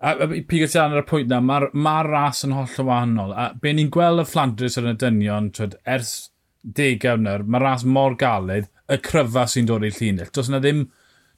a, 0.00 0.14
a 0.24 0.28
pigo 0.48 0.68
ti 0.70 0.78
ar 0.80 0.98
y 1.00 1.04
pwynt 1.08 1.30
na, 1.32 1.40
mae'r 1.44 1.70
ma 1.74 2.00
ras 2.06 2.44
yn 2.46 2.54
holl 2.56 2.80
o 2.82 2.88
wahanol. 2.88 3.34
A 3.34 3.50
be 3.60 3.74
ni'n 3.74 3.92
gweld 3.94 4.22
y 4.22 4.26
Flandres 4.28 4.78
ar 4.80 4.90
y 4.90 4.96
dynion, 4.98 5.50
twyd, 5.56 5.78
ers 5.88 6.30
degawd 6.62 7.24
nawr, 7.24 7.46
mae'r 7.46 7.66
ras 7.66 7.86
mor 7.86 8.16
galed, 8.18 8.68
y 8.88 8.98
cryfa 9.04 9.46
sy'n 9.50 9.68
dod 9.68 9.86
i'r 9.86 9.96
llinell. 9.98 10.30
Does 10.34 10.50
na 10.52 10.60
ddim, 10.62 10.86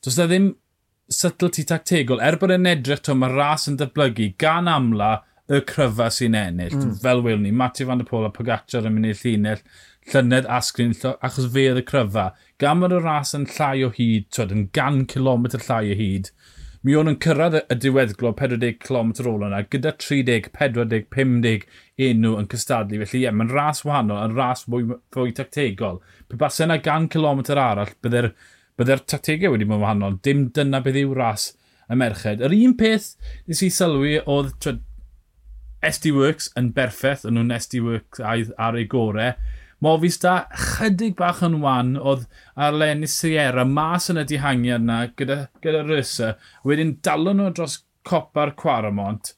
does 0.04 0.18
na 0.18 0.28
ddim 0.30 0.52
subtlety 1.10 1.64
tactegol. 1.66 2.22
Er 2.22 2.38
bod 2.40 2.54
yn 2.54 2.68
edrych, 2.70 3.02
to, 3.06 3.16
mae 3.18 3.32
ras 3.32 3.66
yn 3.70 3.78
datblygu 3.80 4.32
gan 4.40 4.70
amla 4.70 5.16
y 5.50 5.62
cryfa 5.66 6.10
sy'n 6.14 6.36
ennill. 6.38 6.76
Mm. 6.76 6.98
Fel 7.02 7.24
wyl 7.24 7.40
ni, 7.42 7.50
Matthew 7.50 7.88
van 7.88 8.02
der 8.02 8.08
Pôl 8.08 8.28
a 8.28 8.32
Pogacar 8.34 8.86
yn 8.86 8.94
mynd 8.94 9.10
i'r 9.10 9.22
llinell 9.24 9.64
llynedd 10.10 10.48
a 10.48 10.60
sgrinllo, 10.64 11.14
achos 11.24 11.50
fe 11.54 11.66
oedd 11.70 11.82
y 11.82 11.86
cryfa. 11.86 12.30
Gan 12.62 12.80
bod 12.82 12.94
y 12.96 13.00
ras 13.02 13.34
yn 13.36 13.46
llai 13.50 13.84
o 13.86 13.90
hyd, 13.94 14.30
twyd, 14.34 14.54
yn 14.56 14.68
gan 14.76 15.04
kilometr 15.10 15.62
llai 15.66 15.92
o 15.92 15.98
hyd, 15.98 16.30
mi 16.86 16.94
o'n 16.96 17.10
yn 17.10 17.18
cyrraedd 17.20 17.58
y 17.60 17.76
diweddglo 17.76 18.32
40 18.38 18.78
km 18.80 19.10
ôl 19.28 19.44
yna, 19.50 19.60
gyda 19.72 19.92
30, 20.00 20.48
40, 20.56 21.04
50 21.12 21.66
enw 22.08 22.36
yn 22.40 22.48
cystadlu. 22.52 23.02
Felly 23.02 23.20
ie, 23.20 23.26
yeah, 23.26 23.36
mae'n 23.36 23.52
ras 23.52 23.84
wahanol, 23.84 24.22
yn 24.24 24.36
ras 24.38 24.64
fwy, 24.64 24.86
fwy 25.12 25.34
tactegol. 25.36 26.00
Pe 26.30 26.40
bas 26.40 26.60
yna 26.64 26.80
gan 26.80 27.10
km 27.12 27.44
arall, 27.52 27.92
bydde'r 28.00 28.32
bydde 28.80 29.02
tactegau 29.12 29.52
wedi 29.52 29.68
bod 29.68 29.76
yn 29.76 29.84
wahanol. 29.84 30.20
Dim 30.24 30.46
dyna 30.56 30.80
bydd 30.84 31.02
yw 31.02 31.12
ras 31.18 31.50
y 31.90 31.98
merched. 32.00 32.40
Yr 32.40 32.56
un 32.56 32.76
peth 32.80 33.12
nes 33.44 33.60
i 33.66 33.68
sylwi 33.76 34.16
oedd 34.24 34.54
twyd, 34.64 34.80
SD 35.84 36.10
Works 36.12 36.50
yn 36.60 36.74
berffaith, 36.76 37.26
yn 37.28 37.36
nhw'n 37.36 37.54
SD 37.56 37.80
Works 37.84 38.20
ar 38.24 38.76
ei 38.76 38.88
gorau. 38.88 39.32
Movistar 39.80 40.48
chydig 40.76 41.14
bach 41.16 41.40
yn 41.46 41.60
wan 41.62 41.94
oedd 41.96 42.26
ar 42.56 42.74
Lenny 42.76 43.08
Sierra 43.08 43.64
mas 43.64 44.10
yn 44.12 44.20
y 44.20 44.26
dihangiad 44.28 44.84
yna 44.84 44.98
gyda, 45.16 45.38
gyda 45.64 45.84
Rysa. 45.86 46.34
Wedyn 46.68 46.98
dalon 47.04 47.40
nhw 47.40 47.54
dros 47.56 47.78
copa'r 48.08 48.52
Cwaramont 48.60 49.34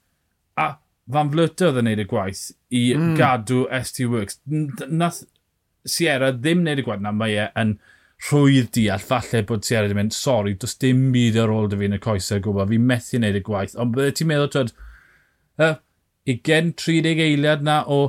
a 0.59 0.73
fan 1.13 1.31
flyta 1.31 1.69
oedd 1.69 1.81
yn 1.83 1.89
neud 1.91 2.03
y 2.03 2.09
gwaith 2.11 2.45
i 2.75 2.83
mm. 2.97 3.15
gadw 3.21 3.65
ST 3.83 4.09
Works. 4.11 4.41
Nath 4.91 5.23
Sierra 5.87 6.33
ddim 6.35 6.63
neud 6.67 6.83
y 6.83 6.87
gwaith 6.87 7.03
na, 7.03 7.15
mae 7.15 7.39
e 7.45 7.49
yn 7.63 7.77
rhwydd 8.23 8.71
deall, 8.77 9.03
falle 9.03 9.43
bod 9.47 9.67
Sierra 9.67 9.89
wedi 9.89 9.99
mynd, 9.99 10.15
sori, 10.15 10.55
does 10.59 10.77
dim 10.79 11.09
byd 11.15 11.39
ar 11.43 11.51
ôl 11.51 11.71
dy 11.71 11.79
fi 11.79 11.89
yn 11.91 11.97
y 11.97 12.01
coesau 12.03 12.43
gwybod, 12.43 12.71
fi 12.71 12.79
methu 12.91 13.19
wneud 13.19 13.39
y 13.39 13.43
gwaith, 13.47 13.75
ond 13.83 13.95
bydde 13.97 14.15
ti'n 14.19 14.31
meddwl, 14.31 14.51
twyd, 14.55 14.75
uh, 15.63 15.75
20-30 16.31 17.25
eiliad 17.27 17.65
na 17.67 17.81
o 17.91 18.03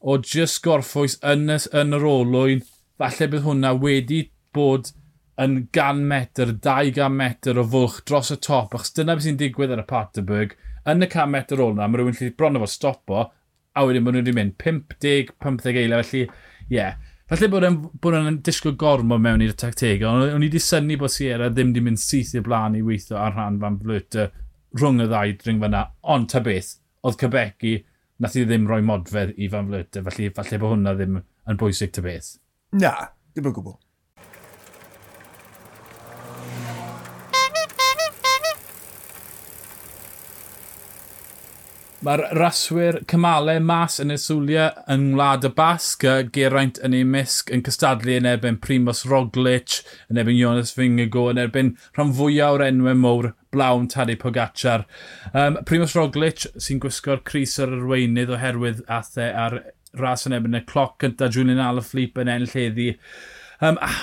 o 0.00 0.16
just 0.18 0.62
gorffwys 0.64 1.18
yn, 1.26 1.48
y, 1.52 1.58
yn 1.76 1.96
yr 1.96 2.06
olwyn, 2.08 2.64
falle 3.00 3.28
bydd 3.32 3.44
hwnna 3.46 3.74
wedi 3.80 4.22
bod 4.56 4.92
yn 5.40 5.56
gan 5.72 6.02
metr, 6.08 6.54
200 6.64 7.12
metr 7.12 7.60
o 7.60 7.64
fwlch 7.64 8.00
dros 8.08 8.32
y 8.34 8.38
top, 8.44 8.74
achos 8.76 8.94
dyna 8.96 9.16
beth 9.16 9.28
sy'n 9.28 9.38
digwydd 9.40 9.72
ar 9.76 9.84
y 9.84 9.86
Paterberg, 9.88 10.56
yn 10.88 11.04
y 11.04 11.08
100 11.08 11.30
metr 11.32 11.62
ôl 11.64 11.76
yna, 11.76 11.88
mae 11.88 12.00
rhywun 12.00 12.18
lle 12.18 12.32
bron 12.36 12.58
o 12.58 12.64
fod 12.64 12.72
stopo, 12.72 13.22
a 13.76 13.84
wedyn 13.86 14.04
bod 14.04 14.16
nhw 14.16 14.24
wedi 14.24 14.36
mynd 14.36 14.56
50, 14.60 15.32
15 15.40 15.80
eiliau, 15.84 16.04
felly, 16.04 16.26
ie. 16.26 16.76
Yeah. 16.76 16.98
Falle 17.30 17.46
bod 17.46 17.62
yn, 17.62 17.76
bod 18.02 18.16
yn 18.18 18.40
disgwyl 18.42 18.74
gormo 18.74 19.14
mewn 19.22 19.44
i'r 19.44 19.54
tacteg, 19.54 20.02
ond 20.02 20.24
o'n 20.26 20.42
i 20.42 20.48
wedi 20.48 20.60
syni 20.64 20.96
bod 20.98 21.12
Sierra 21.14 21.46
ddim 21.52 21.70
wedi 21.70 21.84
mynd 21.86 22.00
syth 22.02 22.32
i'r 22.34 22.42
blaen 22.42 22.74
i 22.74 22.82
weithio 22.82 23.20
ar 23.22 23.36
rhan 23.36 23.60
fan 23.62 23.76
flwyta 23.78 24.24
rhwng 24.74 25.04
y 25.04 25.06
ddau 25.06 25.36
dring 25.38 25.62
fyna, 25.62 25.84
ond 26.10 26.26
ta 26.32 26.42
beth, 26.42 26.72
oedd 27.06 27.20
Cebeci 27.20 27.76
nath 28.20 28.36
i 28.36 28.46
ddim 28.46 28.66
rhoi 28.68 28.82
modfedd 28.84 29.36
i 29.40 29.48
fan 29.52 29.70
flyta, 29.70 30.04
felly 30.08 30.32
falle 30.36 30.58
bod 30.60 30.74
hwnna 30.76 30.96
ddim 30.96 31.20
yn 31.20 31.60
bwysig 31.60 31.94
ty 31.96 32.04
beth. 32.04 32.34
Na, 32.76 32.92
ddim 33.32 33.48
yn 33.50 33.56
gwybod. 33.56 33.78
Mae'r 42.00 42.22
raswyr 42.32 42.96
cymalau 43.12 43.60
mas 43.60 43.98
yn 44.00 44.14
y 44.14 44.16
sŵliau 44.16 44.70
yng 44.88 45.10
Ngwlad 45.10 45.44
y 45.44 45.50
Basg, 45.52 46.06
Geraint 46.32 46.78
yn 46.86 46.94
ei 46.96 47.04
misg 47.04 47.52
yn 47.52 47.60
cystadlu 47.66 48.14
yn 48.16 48.28
erbyn 48.30 48.56
Primoz 48.64 49.02
Roglic, 49.08 49.82
yn 50.08 50.20
erbyn 50.22 50.38
Jonas 50.38 50.72
Fingago, 50.72 51.26
yn 51.28 51.42
erbyn 51.42 51.74
rhan 51.98 52.14
fwyaf 52.16 52.56
o'r 52.56 52.64
enwau 52.70 52.96
mowr 52.96 53.28
blawn 53.50 53.88
Tadei 53.88 54.16
Pogacar. 54.16 54.84
Um, 55.34 55.58
Primoz 55.66 55.94
Roglic 55.96 56.46
sy'n 56.56 56.80
gwisgo'r 56.82 57.24
Cris 57.26 57.58
ar 57.58 57.72
yr 57.72 57.82
arweinydd 57.82 58.34
oherwydd 58.36 58.84
athau 58.86 59.32
ar 59.44 59.58
ras 59.98 60.26
yn 60.28 60.36
ebyn 60.36 60.58
y 60.60 60.62
cloc 60.68 61.00
gyda 61.02 61.30
Julian 61.34 61.62
Alaphilippe 61.62 62.22
yn 62.22 62.30
enll 62.30 62.52
heddi. 62.54 62.92
Um, 63.60 63.80
ah, 63.82 63.98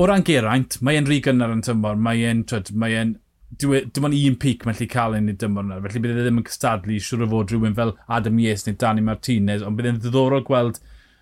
o 0.00 0.06
ran 0.08 0.24
geraint, 0.26 0.78
mae 0.80 0.98
e'n 0.98 1.10
rhy 1.10 1.20
gynnar 1.24 1.52
yn 1.54 1.62
tymor, 1.66 2.00
mae 2.00 2.24
e'n, 2.30 2.42
mae 2.72 2.96
e'n 3.00 3.12
dim 3.60 4.08
ond 4.08 4.16
e, 4.16 4.22
un 4.26 4.38
pic 4.40 4.64
mae'n 4.66 4.78
lli 4.80 4.88
cael 4.90 5.14
yn 5.18 5.30
y 5.30 5.36
dymor 5.38 5.66
yna, 5.66 5.78
felly 5.84 6.00
bydd 6.02 6.16
e 6.16 6.24
ddim 6.24 6.40
yn 6.40 6.46
cystadlu 6.48 6.96
siwr 6.98 7.26
o 7.26 7.28
fod 7.30 7.52
rhywun 7.52 7.76
fel 7.76 7.94
Adam 8.16 8.40
Yes 8.42 8.66
neu 8.66 8.78
Dani 8.80 9.04
Martinez, 9.04 9.62
ond 9.62 9.78
bydd 9.78 9.90
e'n 9.92 10.00
ddiddorol 10.00 10.42
gweld 10.48 10.80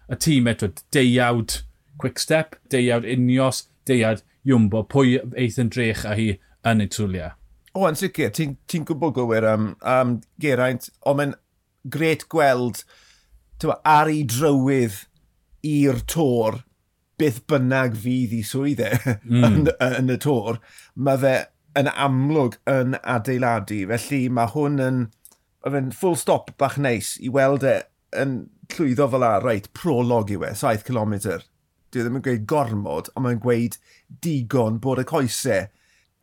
y 0.08 0.18
tîm 0.22 0.48
eto, 0.52 0.70
deiawd 0.94 1.58
Quickstep, 2.00 2.56
deiawd 2.72 3.04
Unios, 3.04 3.66
deiawd 3.90 4.22
Jumbo, 4.48 4.86
pwy 4.88 5.18
eith 5.38 5.60
yn 5.60 5.68
drech 5.74 6.06
a 6.08 6.16
hi 6.18 6.30
yn 6.68 6.84
ei 6.84 6.90
twliau. 6.92 7.32
O, 7.72 7.86
yn 7.88 7.96
sicr, 7.96 8.32
ti'n 8.36 8.56
ti, 8.68 8.82
gwybod 8.84 9.14
gywir 9.16 9.46
am, 9.48 9.70
am 9.88 10.18
Geraint, 10.42 10.90
ond 11.08 11.18
mae'n 11.18 11.32
gret 11.92 12.26
gweld 12.32 12.82
tywa, 13.62 13.78
ar 13.88 14.10
ei 14.12 14.26
drywydd 14.28 14.98
i'r 15.66 16.02
tor 16.10 16.60
beth 17.20 17.40
bynnag 17.48 17.96
fydd 18.02 18.34
i 18.36 18.42
swydd 18.46 18.82
e 18.84 18.90
mm. 19.14 19.46
yn, 19.46 19.72
yn 19.88 20.12
y 20.12 20.18
tor, 20.20 20.60
mae 20.94 21.20
fe 21.22 21.34
yn 21.78 21.88
amlwg 21.92 22.58
yn 22.68 22.98
adeiladu. 23.00 23.82
Felly 23.94 24.26
mae 24.28 24.52
hwn 24.52 24.80
yn, 24.82 25.02
yn 25.68 25.92
full 25.96 26.18
stop 26.20 26.52
bach 26.60 26.76
neis 26.76 27.14
i 27.22 27.32
weld 27.32 27.64
e 27.64 27.78
yn 28.18 28.42
llwyddo 28.74 29.08
fel 29.12 29.24
ar, 29.24 29.44
reit, 29.46 29.70
prolog 29.76 30.32
i 30.32 30.38
we, 30.40 30.52
7 30.58 30.84
km. 30.84 31.16
Dwi 31.92 32.04
ddim 32.04 32.18
yn 32.18 32.24
gweud 32.24 32.44
gormod, 32.48 33.08
ond 33.16 33.26
mae'n 33.26 33.40
gweud 33.40 33.78
digon 34.24 34.80
bod 34.82 35.00
y 35.00 35.06
coesau 35.08 35.70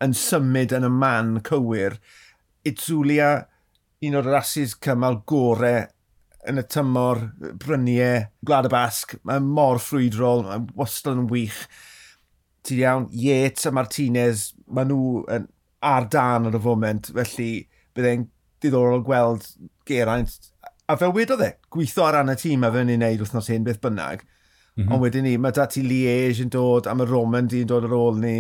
yn 0.04 0.16
symud 0.16 0.74
yn 0.76 0.88
y 0.88 0.92
man 0.94 1.38
cywir. 1.48 2.00
Itzulia, 2.68 3.32
un 4.06 4.20
o'r 4.20 4.30
rasis 4.32 4.76
cymal 4.80 5.22
gorau 5.30 5.88
yn 6.50 6.62
y 6.62 6.66
tymor, 6.72 7.22
bryniau, 7.60 8.26
Gwlad 8.46 8.70
y 8.70 8.72
Basg, 8.72 9.18
mae'n 9.28 9.48
mor 9.58 9.80
ffrwydrol, 9.84 10.46
mae'n 10.48 10.68
wastad 10.80 11.20
yn 11.20 11.28
wych. 11.32 11.66
Ti 12.64 12.80
iawn, 12.80 13.10
Yates 13.12 13.68
a 13.68 13.74
Martinez, 13.76 14.50
maen 14.72 14.92
nhw 14.92 15.24
yn 15.36 15.48
ar 15.86 16.08
dan 16.12 16.48
ar 16.50 16.56
y 16.56 16.62
foment, 16.64 17.12
felly 17.16 17.52
byddai'n 17.96 18.26
diddorol 18.64 19.04
gweld 19.08 19.46
Geraint. 19.88 20.52
A 20.90 20.98
fel 21.00 21.14
wedodd 21.16 21.44
e, 21.46 21.54
gweithio 21.72 22.08
ar 22.08 22.18
ran 22.18 22.34
y 22.34 22.38
tîm 22.40 22.66
a 22.66 22.72
fe'n 22.74 22.92
ei 22.92 23.00
wneud 23.00 23.24
wythnos 23.24 23.52
hyn 23.52 23.68
beth 23.68 23.82
bynnag. 23.84 24.24
Mm 24.24 24.84
-hmm. 24.84 24.94
Ond 24.94 25.04
wedyn 25.04 25.28
ni, 25.28 25.36
mae 25.38 25.56
dati 25.56 25.84
Liege 25.84 26.44
yn 26.44 26.52
dod, 26.54 26.88
a 26.88 26.96
mae 26.96 27.08
Roman 27.08 27.48
di'n 27.52 27.68
dod 27.68 27.88
ar 27.88 27.96
ôl 27.96 28.20
ni. 28.24 28.38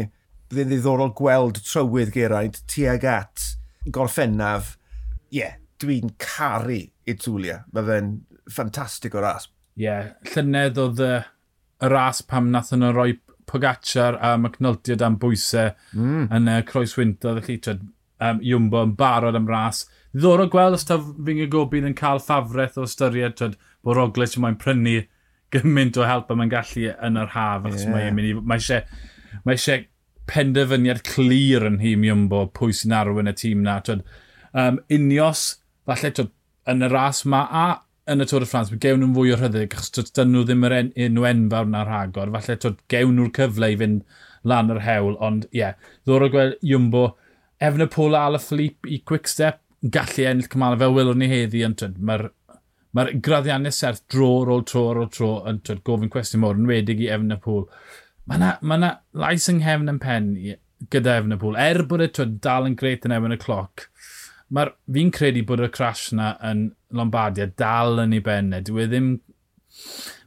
Byddai'n 0.49 0.71
ddiddorol 0.71 1.13
gweld 1.17 1.61
trywydd 1.61 2.13
Geraint 2.15 2.61
tuag 2.71 3.05
at 3.05 3.45
gorffennaf. 3.93 4.75
Ie, 5.29 5.41
yeah, 5.41 5.57
dwi'n 5.81 6.15
caru 6.21 6.81
i 6.81 7.15
Tulia. 7.21 7.61
Mae 7.73 7.85
fe'n 7.85 8.13
ffantastig 8.49 9.17
o 9.17 9.23
ras. 9.23 9.49
Ie, 9.77 9.85
yeah, 9.85 10.09
llynedd 10.33 10.79
oedd 10.81 11.03
y, 11.05 11.11
y 11.85 11.91
ras 11.93 12.23
pam 12.25 12.49
nath 12.53 12.73
nhw 12.75 12.93
roi 12.95 13.11
Pogacar 13.49 14.19
a 14.21 14.35
McNulty 14.37 14.93
dan 14.97 15.15
bwysau 15.21 15.71
mm. 15.97 16.27
yn 16.37 16.49
y 16.51 16.57
croeswynta. 16.69 17.33
Felly, 17.39 17.57
tred, 17.65 17.85
um, 18.21 18.41
Iwmbo 18.45 18.83
yn 18.85 18.95
barod 18.97 19.37
am 19.37 19.47
ras. 19.49 19.85
Ddor 20.13 20.43
o 20.43 20.49
gweld 20.53 20.77
os 20.77 20.85
ta 20.85 20.99
fi'n 20.99 21.45
gobyn 21.53 21.87
yn 21.89 21.97
cael 21.97 22.21
ffafraeth 22.21 22.77
o 22.77 22.85
ystyried 22.89 23.37
tred, 23.39 23.57
bod 23.85 23.97
Roglic 23.97 24.37
yn 24.37 24.45
mwyn 24.45 24.59
prynu 24.61 24.99
gymaint 25.53 25.97
o 25.97 26.05
help 26.05 26.29
a 26.29 26.37
mae'n 26.37 26.51
gallu 26.51 26.91
yn 26.93 27.21
yr 27.21 27.33
haf. 27.35 27.65
achos 27.65 27.85
Yeah. 27.85 28.11
Mae 28.13 28.59
eisiau 28.59 28.85
mae 29.45 29.57
eisiau 29.57 29.85
penderfyniad 30.29 31.03
clir 31.07 31.65
yn 31.67 31.79
hym 31.83 32.05
Iwmbo 32.07 32.45
pwy 32.57 32.75
sy'n 32.75 32.95
arwen 32.95 33.31
y 33.31 33.35
tîm 33.37 33.63
na. 33.65 33.79
Twyd, 33.85 34.03
um, 34.53 34.79
unios, 34.93 35.43
falle 35.89 36.11
twyd, 36.15 36.33
yn 36.69 36.85
y 36.85 36.89
ras 36.91 37.23
ma 37.25 37.45
a 37.49 37.67
yn 38.09 38.23
y 38.23 38.27
Tôr 38.29 38.45
y 38.45 38.49
Ffrans, 38.49 38.71
mae 38.73 38.81
gewn 38.81 39.03
nhw'n 39.03 39.15
fwy 39.17 39.33
o 39.33 39.37
rhyddig, 39.37 39.75
achos 39.77 40.13
dyn 40.17 40.33
nhw 40.33 40.45
ddim 40.47 40.65
yr 40.65 40.75
en, 40.79 40.91
enw 41.05 41.27
enfawr 41.29 41.69
na'r 41.69 41.89
rhagor. 41.89 42.33
Falle 42.37 42.57
twyd, 42.63 42.81
gewn 42.93 43.15
nhw'r 43.17 43.33
cyfle 43.37 43.69
i 43.73 43.77
fynd 43.81 44.19
lan 44.49 44.73
yr 44.73 44.81
hewl, 44.85 45.17
ond 45.25 45.47
ie, 45.49 45.61
yeah, 45.61 45.93
ddor 46.07 46.25
o 46.25 46.31
gweld 46.33 46.57
Iwmbo, 46.65 47.05
efn 47.61 47.85
y 47.85 47.89
pôl 47.93 48.17
al 48.17 48.39
y 48.39 48.43
Philippe 48.43 48.89
i 48.89 49.01
Quickstep, 49.05 49.61
gallu 49.93 50.25
ennill 50.29 50.51
cymalau 50.51 50.81
fel 50.81 50.95
welwn 50.97 51.21
ni 51.21 51.29
heddi, 51.31 51.63
ond 51.67 51.85
mae'r 51.99 52.29
Mae'r 52.97 53.11
graddiannau 53.21 53.73
serth 53.75 54.01
dro 54.09 54.27
ar 54.41 54.49
ôl 54.49 54.63
tro 54.65 54.87
ar 54.89 54.99
ôl 55.03 55.09
tro 55.13 55.27
yn 55.49 55.59
gofyn 55.85 56.09
cwestiwn 56.09 56.41
mor 56.41 56.57
yn 56.57 56.69
wedig 56.69 57.03
i 57.03 57.11
Efn 57.13 57.35
y 57.35 57.37
pôl. 57.43 57.67
Mae 58.29 58.37
yna 58.37 58.49
ma, 58.61 58.77
na, 58.77 58.89
lais 59.17 59.47
yng 59.49 59.63
nghefn 59.63 59.89
yn 59.89 60.01
pen 60.03 60.33
gyda 60.93 61.15
efn 61.17 61.33
y 61.33 61.35
Efnabwl. 61.35 61.57
Er 61.59 61.81
bod 61.89 62.03
e 62.05 62.09
dal 62.43 62.67
yn 62.69 62.77
greit 62.79 63.07
yn 63.07 63.15
efn 63.15 63.33
y 63.33 63.39
cloc, 63.41 63.87
fi'n 64.53 65.11
credu 65.15 65.41
bod 65.49 65.63
y 65.65 65.69
crash 65.73 66.11
yna 66.13 66.35
yn 66.45 66.69
Lombardia 66.95 67.49
dal 67.59 68.05
yn 68.05 68.13
ei 68.17 68.23
benne. 68.25 68.61
Dwi 68.65 68.85
e 68.85 68.91
ddim... 68.91 69.11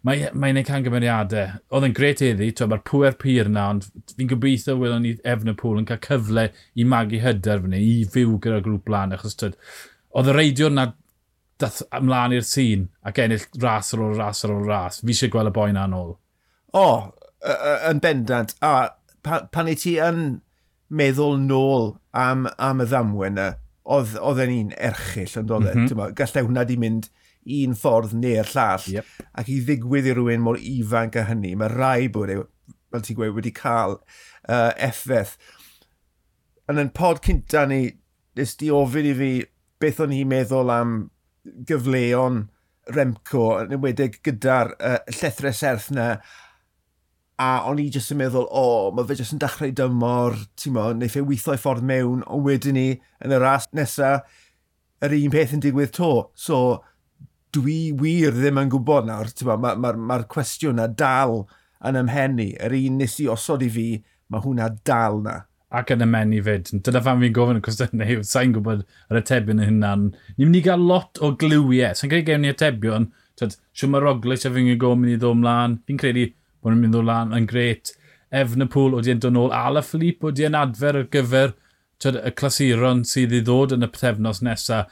Mae'n 0.02 0.34
mae 0.34 0.50
gwneud 0.50 0.66
cangymeriadau. 0.66 1.60
Oedd 1.70 1.86
yn 1.86 1.94
gret 1.94 2.22
eddi, 2.26 2.48
mae'r 2.58 2.82
pwer 2.88 3.14
pyr 3.20 3.50
yna, 3.50 3.68
ond 3.76 3.86
fi'n 4.16 4.30
gobeithio 4.32 4.74
wylwn 4.80 5.04
ni 5.06 5.12
efn 5.14 5.22
y 5.28 5.32
Efnapol 5.34 5.78
yn 5.78 5.86
cael 5.86 6.00
cyfle 6.02 6.48
i 6.74 6.86
magu 6.88 7.20
hyder 7.22 7.62
fyny, 7.62 7.78
i 7.78 8.08
fyw 8.10 8.34
gyda'r 8.42 8.64
grŵp 8.66 8.82
blaen, 8.88 9.14
achos 9.14 9.38
tyd, 9.38 9.54
oedd 10.18 10.30
y 10.32 10.34
reidio 10.34 10.70
yna 10.72 10.88
dath 11.62 11.82
ymlaen 11.94 12.34
i'r 12.34 12.46
sîn 12.46 12.88
ac 13.06 13.20
ennill 13.22 13.46
ras 13.62 13.92
ar 13.94 14.02
ôl 14.02 14.16
ras 14.18 14.42
ar 14.46 14.54
ôl 14.56 14.66
ras. 14.66 14.98
Fi 15.02 15.14
eisiau 15.14 15.34
gweld 15.34 15.52
y 15.52 15.54
boi 15.58 15.70
na'n 15.76 15.94
ôl. 15.98 16.16
O, 16.78 16.86
yn 17.42 18.00
bendant. 18.02 18.54
A 18.62 18.92
pan, 19.26 19.48
pan 19.54 19.70
i 19.70 19.76
ti 19.78 19.96
yn 20.02 20.40
meddwl 20.92 21.38
nôl 21.40 21.92
am, 22.12 22.46
am 22.60 22.82
y 22.84 22.86
ddamwen 22.90 23.38
yna, 23.38 23.48
oedd, 23.82 24.14
oedd 24.20 24.42
e'n 24.44 24.54
un 24.58 24.72
erchill 24.76 25.38
yn 25.40 25.48
dod. 25.48 25.66
Mm 25.66 25.88
-hmm. 25.88 26.14
Gallai 26.18 26.44
hwnna 26.46 26.66
di 26.68 26.78
mynd 26.80 27.08
un 27.42 27.74
ffordd 27.78 28.14
neu'r 28.14 28.50
llall. 28.54 28.86
Yep. 28.98 29.14
Ac 29.40 29.50
i 29.50 29.58
ddigwydd 29.66 30.10
i 30.10 30.14
rhywun 30.16 30.44
mor 30.44 30.60
ifanc 30.60 31.18
a 31.18 31.26
hynny, 31.30 31.54
mae 31.58 31.72
rai 31.72 32.10
bod 32.12 32.30
e, 32.30 32.38
fel 32.92 33.04
ti'n 33.06 33.18
gweud, 33.18 33.34
wedi 33.38 33.54
cael 33.56 33.98
uh, 33.98 34.70
effaith. 34.76 35.34
Yn 36.70 36.82
y 36.84 36.86
pod 36.94 37.22
cynta 37.24 37.64
ni, 37.68 37.82
nes 38.38 38.54
di 38.60 38.70
ofyn 38.72 39.10
i 39.10 39.16
fi 39.18 39.32
beth 39.82 40.00
o'n 40.04 40.14
i'n 40.14 40.30
meddwl 40.30 40.70
am 40.72 40.96
gyfleon 41.68 42.46
Remco, 42.92 43.44
yn 43.62 43.76
ymwedig 43.76 44.16
gyda'r 44.26 44.72
uh, 44.78 44.96
llethres 45.14 45.60
serth 45.62 45.90
na, 45.94 46.16
a 47.42 47.62
o'n 47.68 47.80
i 47.82 47.88
jyst 47.92 48.14
yn 48.14 48.20
meddwl, 48.20 48.46
o, 48.46 48.62
oh, 48.62 48.92
mae 48.94 49.08
fe 49.08 49.16
jyst 49.18 49.34
yn 49.34 49.42
dechrau 49.42 49.74
dymor, 49.78 50.38
ti'n 50.60 50.76
mo, 50.76 50.86
neu 50.96 51.10
fe 51.10 51.24
weithio 51.26 51.56
ffordd 51.58 51.84
mewn, 51.88 52.22
ond 52.30 52.46
wedyn 52.46 52.78
ni, 52.78 52.88
yn 53.24 53.34
y 53.34 53.40
ras 53.42 53.68
nesaf, 53.76 54.26
yr 55.02 55.16
un 55.18 55.34
peth 55.34 55.54
yn 55.56 55.62
digwydd 55.64 55.94
to. 55.96 56.12
So, 56.38 56.58
dwi 57.52 57.92
wir 57.98 58.36
ddim 58.36 58.60
yn 58.62 58.72
gwybod 58.72 59.08
nawr, 59.08 59.32
ti'n 59.34 59.50
mo, 59.50 59.58
mae'r 59.64 59.80
ma, 59.82 59.92
ma, 59.92 60.18
ma 60.18 60.20
cwestiwn 60.30 60.78
na 60.78 60.88
dal 60.88 61.42
yn 61.88 61.98
ymhenni. 62.02 62.52
Yr 62.62 62.76
un 62.78 63.00
nes 63.02 63.16
i 63.22 63.30
osod 63.32 63.64
i 63.66 63.70
fi, 63.72 63.86
mae 64.30 64.44
hwnna 64.44 64.68
dal 64.86 65.18
na. 65.24 65.40
Ac 65.72 65.94
yn 65.94 66.04
ymhenni 66.04 66.42
fyd. 66.44 66.68
Dyna 66.84 67.00
fan 67.04 67.22
fi'n 67.22 67.34
gofyn 67.36 67.58
y 67.58 67.64
cwestiynau 67.64 68.14
yw, 68.16 68.26
sa'n 68.28 68.52
gwybod 68.56 68.84
yr 68.84 69.18
atebion 69.22 69.62
yn 69.62 69.70
hynna'n. 69.70 70.06
Ni'n 70.36 70.48
mynd 70.48 70.60
i 70.60 70.64
gael 70.66 70.84
lot 70.88 71.20
o 71.24 71.32
glywiau. 71.40 71.96
Sa'n 71.96 72.12
credu 72.12 72.28
gewn 72.28 72.44
ni 72.44 72.52
atebion, 72.52 73.08
siwm 73.40 73.96
ar 73.98 74.10
oglais 74.12 74.46
a 74.46 74.52
fi'n 74.52 74.70
gofyn 74.80 75.14
i 75.14 75.16
ddod 75.16 75.38
ymlaen. 75.38 75.78
Fi'n 75.88 76.00
credu 76.00 76.28
bod 76.62 76.72
nhw'n 76.72 76.84
mynd 76.86 77.00
o 77.00 77.02
lan 77.06 77.34
yn 77.36 77.48
gret. 77.50 77.92
Efnapool 78.32 78.96
wedi 78.96 79.12
yn 79.12 79.20
dod 79.22 79.36
nôl, 79.36 79.52
Ala 79.52 79.82
Philippe 79.84 80.30
wedi 80.30 80.46
yn 80.48 80.56
adfer 80.56 81.02
ar 81.02 81.10
gyfer 81.12 81.52
tyd, 82.02 82.16
y 82.16 82.32
clasuron 82.38 83.04
sydd 83.08 83.34
i 83.36 83.42
ddod 83.44 83.74
yn 83.76 83.86
y 83.86 83.90
pethefnos 83.92 84.40
nesaf. 84.46 84.88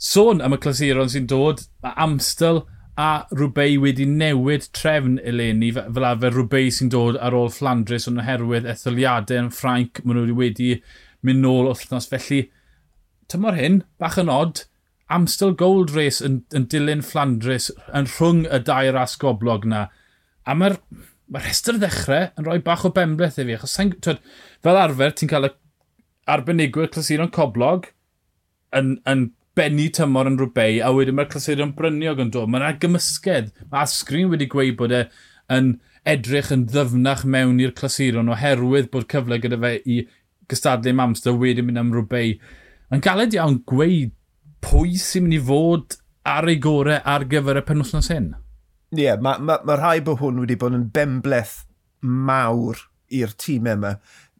Sôn 0.00 0.40
am 0.44 0.56
y 0.56 0.60
clasuron 0.60 1.10
sy'n 1.12 1.28
dod, 1.30 1.64
mae 1.84 1.96
Amstel 2.04 2.64
a 3.00 3.26
rhywbeth 3.32 3.78
wedi 3.80 4.06
newid 4.08 4.66
trefn 4.76 5.18
eleni 5.24 5.70
fel 5.76 6.06
arfer 6.08 6.34
rhywbeth 6.34 6.78
sy'n 6.78 6.90
dod 6.92 7.18
ar 7.20 7.36
ôl 7.36 7.52
Flandres 7.54 8.08
ond 8.10 8.20
oherwydd 8.22 8.68
etholiadau 8.68 9.44
yn 9.44 9.52
Ffrainc 9.56 10.02
maen 10.04 10.20
nhw 10.20 10.36
wedi 10.36 10.72
mynd 11.24 11.44
nôl 11.44 11.70
wythnos 11.70 12.08
felly 12.10 12.42
tymor 13.30 13.56
hyn, 13.56 13.82
bach 14.02 14.18
yn 14.20 14.32
od 14.32 14.64
Amstel 15.10 15.54
Gold 15.58 15.94
Race 15.94 16.20
yn, 16.26 16.42
yn 16.54 16.66
dilyn 16.70 17.04
Flandres 17.06 17.70
yn 17.94 18.08
rhwng 18.10 18.44
y 18.46 18.60
dair 18.66 18.98
as 18.98 19.16
goblog 19.20 19.64
na 19.66 19.86
A 20.48 20.56
mae'r 20.56 20.78
mae 21.30 21.44
rhestr 21.44 21.78
ddechrau 21.78 22.30
yn 22.38 22.46
rhoi 22.46 22.60
bach 22.66 22.86
o 22.88 22.92
bembleth 22.94 23.38
i 23.38 23.46
fi, 23.46 23.56
achos 23.58 23.76
twyd, 23.78 24.22
fel 24.64 24.78
arfer 24.80 25.12
ti'n 25.14 25.30
cael 25.30 25.50
y 25.50 25.52
arbenigwyr 26.30 26.90
clasuron 26.94 27.30
coblog 27.34 27.90
yn, 28.76 28.96
yn 29.10 29.28
bennu 29.58 29.88
tymor 29.94 30.30
yn 30.30 30.38
rhywbeth 30.40 30.80
a 30.86 30.90
wedyn 30.94 31.16
mae'r 31.18 31.30
clasuron 31.30 31.74
bryniog 31.78 32.22
yn 32.24 32.32
dod. 32.34 32.50
Mae'n 32.50 32.80
gymysgedd. 32.82 33.52
Mae 33.70 33.84
Asgrin 33.86 34.30
wedi 34.32 34.48
gweud 34.50 34.76
bod 34.78 34.94
e 34.94 35.04
yn 35.50 35.74
edrych 36.08 36.52
yn 36.54 36.66
ddyfnach 36.70 37.26
mewn 37.28 37.60
i'r 37.62 37.74
clasuron 37.76 38.30
oherwydd 38.32 38.90
bod 38.92 39.08
cyfle 39.10 39.40
gyda 39.42 39.58
fe 39.60 39.74
i 39.84 40.00
gystadlu 40.50 40.94
am 40.94 41.04
amser 41.08 41.36
wedyn 41.38 41.66
mynd 41.68 41.82
am 41.82 41.92
rhywbeth. 41.94 42.38
Mae'n 42.90 43.04
galed 43.06 43.36
iawn 43.36 43.60
gweud 43.70 44.14
pwy 44.64 44.96
sy'n 45.00 45.26
mynd 45.26 45.38
i 45.38 45.42
fod 45.50 45.98
ar 46.30 46.48
ei 46.50 46.58
gorau 46.62 47.00
ar 47.14 47.26
gyfer 47.30 47.60
y 47.60 47.66
penwthnos 47.66 48.10
hyn. 48.12 48.32
Ie, 48.90 49.04
yeah, 49.04 49.18
mae 49.22 49.38
ma, 49.38 49.60
ma 49.62 49.76
rhai 49.78 50.00
bod 50.02 50.18
hwn 50.18 50.40
wedi 50.42 50.58
bod 50.58 50.74
yn 50.74 50.88
bembleth 50.94 51.60
mawr 52.02 52.80
i'r 53.14 53.34
tîm 53.38 53.68
yma. 53.70 53.96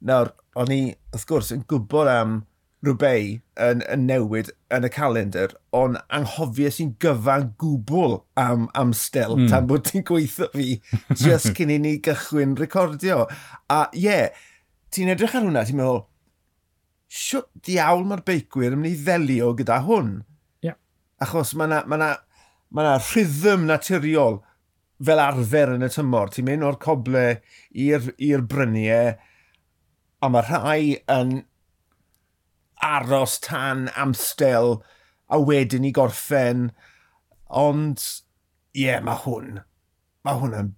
Nawr, 0.06 0.32
o'n 0.58 0.72
i, 0.74 0.80
wrth 1.14 1.26
gwrs, 1.30 1.52
yn 1.54 1.66
gwybod 1.70 2.10
am 2.10 2.40
rhywbeth 2.86 3.42
yn, 3.60 3.82
yn 3.92 4.06
newid 4.08 4.50
yn 4.72 4.86
y 4.88 4.90
calendar, 4.92 5.52
ond 5.76 6.00
anghofio 6.16 6.70
sy'n 6.72 6.94
gyfan 7.02 7.50
gwbl 7.60 8.16
am, 8.40 8.68
am 8.78 8.94
stel 8.96 9.36
mm. 9.36 9.50
tan 9.52 9.68
bod 9.68 9.84
ti'n 9.88 10.06
gweithio 10.08 10.48
fi 10.54 10.68
just 11.20 11.52
cyn 11.58 11.74
i 11.74 11.78
ni 11.82 11.98
gychwyn 12.02 12.56
recordio. 12.58 13.26
A 13.68 13.82
ie, 13.92 14.06
yeah, 14.06 14.46
ti'n 14.94 15.12
edrych 15.12 15.36
ar 15.36 15.44
hwnna, 15.44 15.66
ti'n 15.68 15.78
meddwl, 15.80 16.02
siwt 17.10 17.50
diawl 17.66 18.06
mae'r 18.08 18.24
beicwyr 18.26 18.74
yn 18.74 18.82
mynd 18.82 18.94
i 18.94 19.04
ddelio 19.04 19.52
gyda 19.58 19.82
hwn. 19.86 20.14
Yeah. 20.64 20.78
Achos 21.22 21.52
mae 21.58 21.68
yna 21.68 21.84
ma 21.90 22.14
mae 22.70 22.87
yna 22.87 22.96
rhythm 23.02 23.66
naturiol 23.68 24.40
fel 25.04 25.22
arfer 25.22 25.74
yn 25.74 25.87
y 25.87 25.90
tymor. 25.92 26.33
Ti'n 26.33 26.46
mynd 26.48 26.66
o'r 26.66 26.78
coble 26.83 27.24
i'r 27.72 28.44
bryniau, 28.50 29.14
a 30.20 30.28
mae 30.28 30.46
rhai 30.46 30.83
yn 31.11 31.38
aros 32.85 33.38
tan 33.44 33.88
amstel 33.96 34.80
a 35.30 35.40
wedyn 35.40 35.87
i 35.88 35.92
gorffen. 35.96 36.68
Ond, 37.48 38.02
ie, 38.74 38.87
yeah, 38.87 39.00
mae 39.04 39.18
hwn, 39.24 39.62
mae 40.26 40.40
hwn 40.40 40.59
yn, 40.59 40.74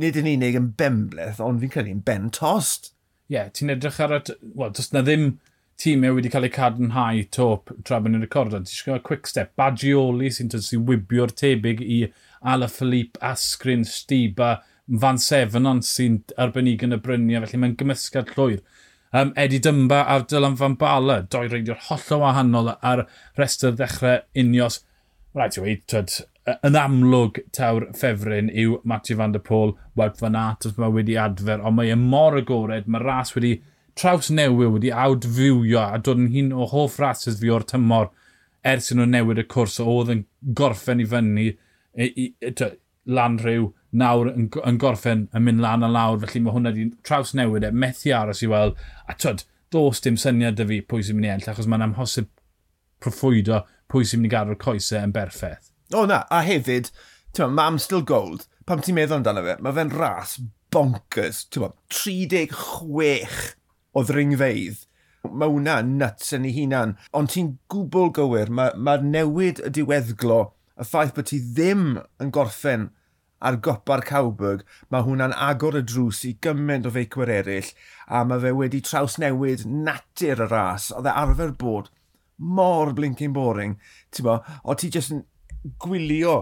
nid 0.00 0.16
yn 0.18 0.30
unig 0.30 0.56
yn 0.58 0.70
benbleth, 0.78 1.42
ond 1.44 1.60
fi'n 1.62 1.74
credu'n 1.74 2.06
ben 2.06 2.30
tost. 2.34 2.92
Ie, 3.28 3.36
yeah, 3.36 3.52
ti'n 3.52 3.74
edrych 3.74 4.00
ar 4.00 4.16
y... 4.16 4.22
Wel, 4.56 4.72
does 4.72 4.92
na 4.94 5.02
ddim 5.04 5.34
tîmau 5.78 6.16
wedi 6.16 6.30
cael 6.32 6.48
eu 6.48 6.54
cadarnhau 6.54 7.22
to 7.34 7.48
tra 7.86 8.00
bod 8.00 8.12
nhw'n 8.12 8.24
recordo. 8.26 8.58
Ti'n 8.58 8.72
siarad 8.72 9.04
quick 9.06 9.28
step, 9.30 9.54
Bagioli 9.58 10.30
sy'n 10.34 10.50
sy 10.54 10.80
wybio'r 10.90 11.34
tebyg 11.38 11.82
i 11.84 12.00
Ala 12.42 12.68
Philippe, 12.68 13.20
Asgrin, 13.22 13.84
Stiba, 13.86 14.58
Van 14.88 15.20
Sevenon 15.22 15.82
sy'n 15.84 16.22
arbennig 16.40 16.82
yn 16.86 16.96
y 16.96 17.00
bryniau, 17.04 17.44
felly 17.44 17.62
mae'n 17.62 17.76
gymysgad 17.78 18.34
llwyr. 18.34 18.58
Um, 19.12 19.30
Eddie 19.40 19.62
Dymba 19.64 20.02
a'r 20.12 20.26
Dylan 20.28 20.58
Van 20.60 20.74
Bala, 20.80 21.22
doi 21.22 21.46
reidio'r 21.48 21.80
o 21.88 22.18
wahanol 22.20 22.74
ar 22.76 23.06
restr 23.38 23.76
ddechrau 23.76 24.20
unios. 24.36 24.82
Rhaid 25.36 25.56
i 25.56 25.64
weid, 25.64 25.86
twyd, 25.88 26.18
yn 26.64 26.76
amlwg 26.80 27.40
tawr 27.56 27.86
ffefryn 27.96 28.50
yw 28.50 28.78
Matthew 28.88 29.18
Van 29.20 29.32
Der 29.32 29.44
Pôl, 29.44 29.76
Wout 29.96 30.20
Van 30.20 30.36
Aert, 30.36 30.66
mae 30.76 30.92
wedi 30.92 31.16
adfer, 31.20 31.62
ond 31.62 31.78
mae 31.78 31.92
e 31.92 31.98
mor 32.00 32.36
agored, 32.40 32.88
mae 32.88 33.04
ras 33.04 33.34
wedi 33.36 33.58
traws 33.98 34.30
newid 34.30 34.74
wedi 34.74 34.92
awdfywio 35.04 35.80
a 35.82 35.98
dod 35.98 36.20
yn 36.22 36.32
hun 36.34 36.52
o 36.54 36.68
hoff 36.70 36.98
rases 37.02 37.40
fi 37.40 37.50
o'r 37.54 37.66
tymor 37.66 38.10
ers 38.72 38.92
nhw 38.94 39.06
newid 39.08 39.40
y 39.42 39.46
cwrs 39.54 39.78
oedd 39.82 40.12
yn 40.14 40.24
gorffen 40.60 41.02
i 41.02 41.06
fyny 41.08 41.48
i, 41.48 41.48
i, 42.04 42.28
i, 42.28 42.52
lan 43.18 43.38
rhyw 43.42 43.70
nawr 44.02 44.30
yn, 44.34 44.48
yn 44.68 44.80
gorffen 44.80 45.26
yn 45.34 45.44
mynd 45.44 45.64
lan 45.64 45.86
a 45.86 45.90
lawr 45.90 46.20
felly 46.24 46.42
mae 46.44 46.54
hwnna 46.54 46.74
wedi 46.74 46.90
traws 47.08 47.34
newid 47.38 47.66
e 47.66 47.72
methu 47.84 48.12
aros 48.14 48.42
i 48.44 48.50
weld 48.50 48.78
a 49.08 49.16
twyd 49.16 49.44
dos 49.74 50.02
dim 50.04 50.18
syniad 50.20 50.58
dy 50.58 50.66
fi 50.68 50.80
pwy 50.92 51.04
sy'n 51.04 51.18
mynd 51.18 51.28
i 51.28 51.32
enll 51.34 51.50
achos 51.52 51.68
mae'n 51.70 51.86
amhosib 51.88 52.30
proffwydo 53.04 53.62
pwy 53.92 54.06
sy'n 54.06 54.22
mynd 54.22 54.30
i 54.30 54.34
gadw'r 54.34 54.60
coesau 54.60 55.00
yn 55.02 55.14
berffaith. 55.16 55.70
O 55.96 56.04
na, 56.08 56.22
a 56.30 56.42
hefyd, 56.44 56.90
ti'n 57.36 57.54
mam 57.56 57.78
still 57.80 58.04
gold, 58.04 58.46
pam 58.68 58.84
ti'n 58.84 58.96
meddwl 58.98 59.20
amdano 59.20 59.44
fe, 59.46 59.56
mae 59.64 59.76
fe'n 59.78 59.94
ras 59.94 60.36
bonkers, 60.74 61.46
ti'n 61.48 61.72
36 61.92 63.57
o 63.98 64.04
ddringfeidd. 64.06 64.84
Mae 65.28 65.50
hwnna 65.50 65.80
nuts 65.84 66.30
yn 66.36 66.46
ei 66.46 66.54
hunan. 66.60 66.94
Ond 67.16 67.34
ti'n 67.34 67.56
gwbl 67.72 68.12
gywir, 68.16 68.52
mae'r 68.54 68.78
ma 68.78 68.94
newid 69.02 69.62
y 69.66 69.72
diweddglo, 69.74 70.44
y 70.78 70.86
ffaith 70.86 71.16
bod 71.16 71.28
ti 71.30 71.40
ddim 71.42 71.98
yn 72.22 72.32
gorffen 72.34 72.88
ar 73.38 73.58
gopa'r 73.62 74.02
cawbwg, 74.06 74.64
mae 74.90 75.04
hwnna'n 75.06 75.34
agor 75.48 75.78
y 75.78 75.82
drws 75.86 76.24
i 76.26 76.34
gymaint 76.42 76.88
o 76.88 76.92
feicwyr 76.94 77.30
eraill, 77.38 77.70
a 78.10 78.24
mae 78.26 78.42
fe 78.42 78.54
wedi 78.54 78.80
trawsnewid 78.84 79.64
natur 79.68 80.44
y 80.46 80.48
ras, 80.50 80.90
oedd 80.94 81.10
e 81.10 81.14
arfer 81.22 81.54
bod 81.60 81.90
mor 82.38 82.94
blinking 82.94 83.34
boring, 83.34 83.76
ti'n 84.14 84.26
bo, 84.26 84.38
o 84.62 84.78
ti 84.78 84.90
jyst 84.94 85.14
yn 85.14 85.24
gwylio 85.82 86.36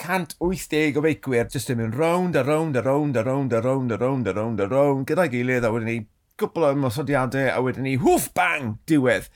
180 0.00 0.98
o 1.00 1.04
feicwyr, 1.04 1.48
jyst 1.52 1.72
yn 1.72 1.80
mynd 1.80 1.96
round 2.00 2.36
a 2.36 2.44
round 2.44 2.76
a 2.76 2.84
round 2.84 3.16
a 3.16 3.24
round 3.24 3.52
a 3.52 3.62
round 3.64 3.92
a 3.92 4.00
round 4.00 4.28
a 4.28 4.36
round 4.36 4.60
a 4.60 4.68
round 4.72 5.08
gyda'i 5.08 5.32
gilydd 5.32 5.64
a 5.64 5.72
wedyn 5.72 5.90
ni 5.92 5.98
gwbl 6.40 6.68
o 6.68 6.72
ymosodiadau 6.76 7.50
a 7.52 7.60
wedyn 7.64 7.86
ni, 7.86 7.96
hwff 8.00 8.30
bang, 8.36 8.76
diwedd. 8.90 9.28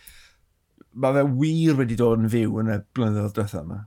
Mae 1.00 1.16
fe 1.16 1.24
wir 1.40 1.78
wedi 1.78 1.96
dod 1.98 2.24
yn 2.24 2.32
fyw 2.32 2.58
yn 2.62 2.72
y 2.74 2.80
blynyddoedd 2.96 3.36
diwethaf 3.36 3.64
yma. 3.64 3.84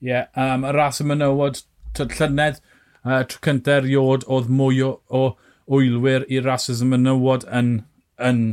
Ie, 0.00 0.10
yeah, 0.10 0.26
um, 0.40 0.64
y 0.66 0.72
ras 0.76 1.00
y 1.02 1.06
mynywod, 1.06 1.62
llynedd, 1.98 2.60
uh, 3.04 3.22
tro 3.28 3.40
cyntaf 3.46 3.84
erioed 3.84 4.26
oedd 4.32 4.50
mwy 4.52 4.82
o, 4.86 4.94
o 5.08 5.22
wylwyr 5.70 6.26
i'r 6.32 6.46
rases 6.48 6.82
y 6.82 6.88
mynywod 6.90 7.46
yn, 7.56 7.72
yn 8.20 8.44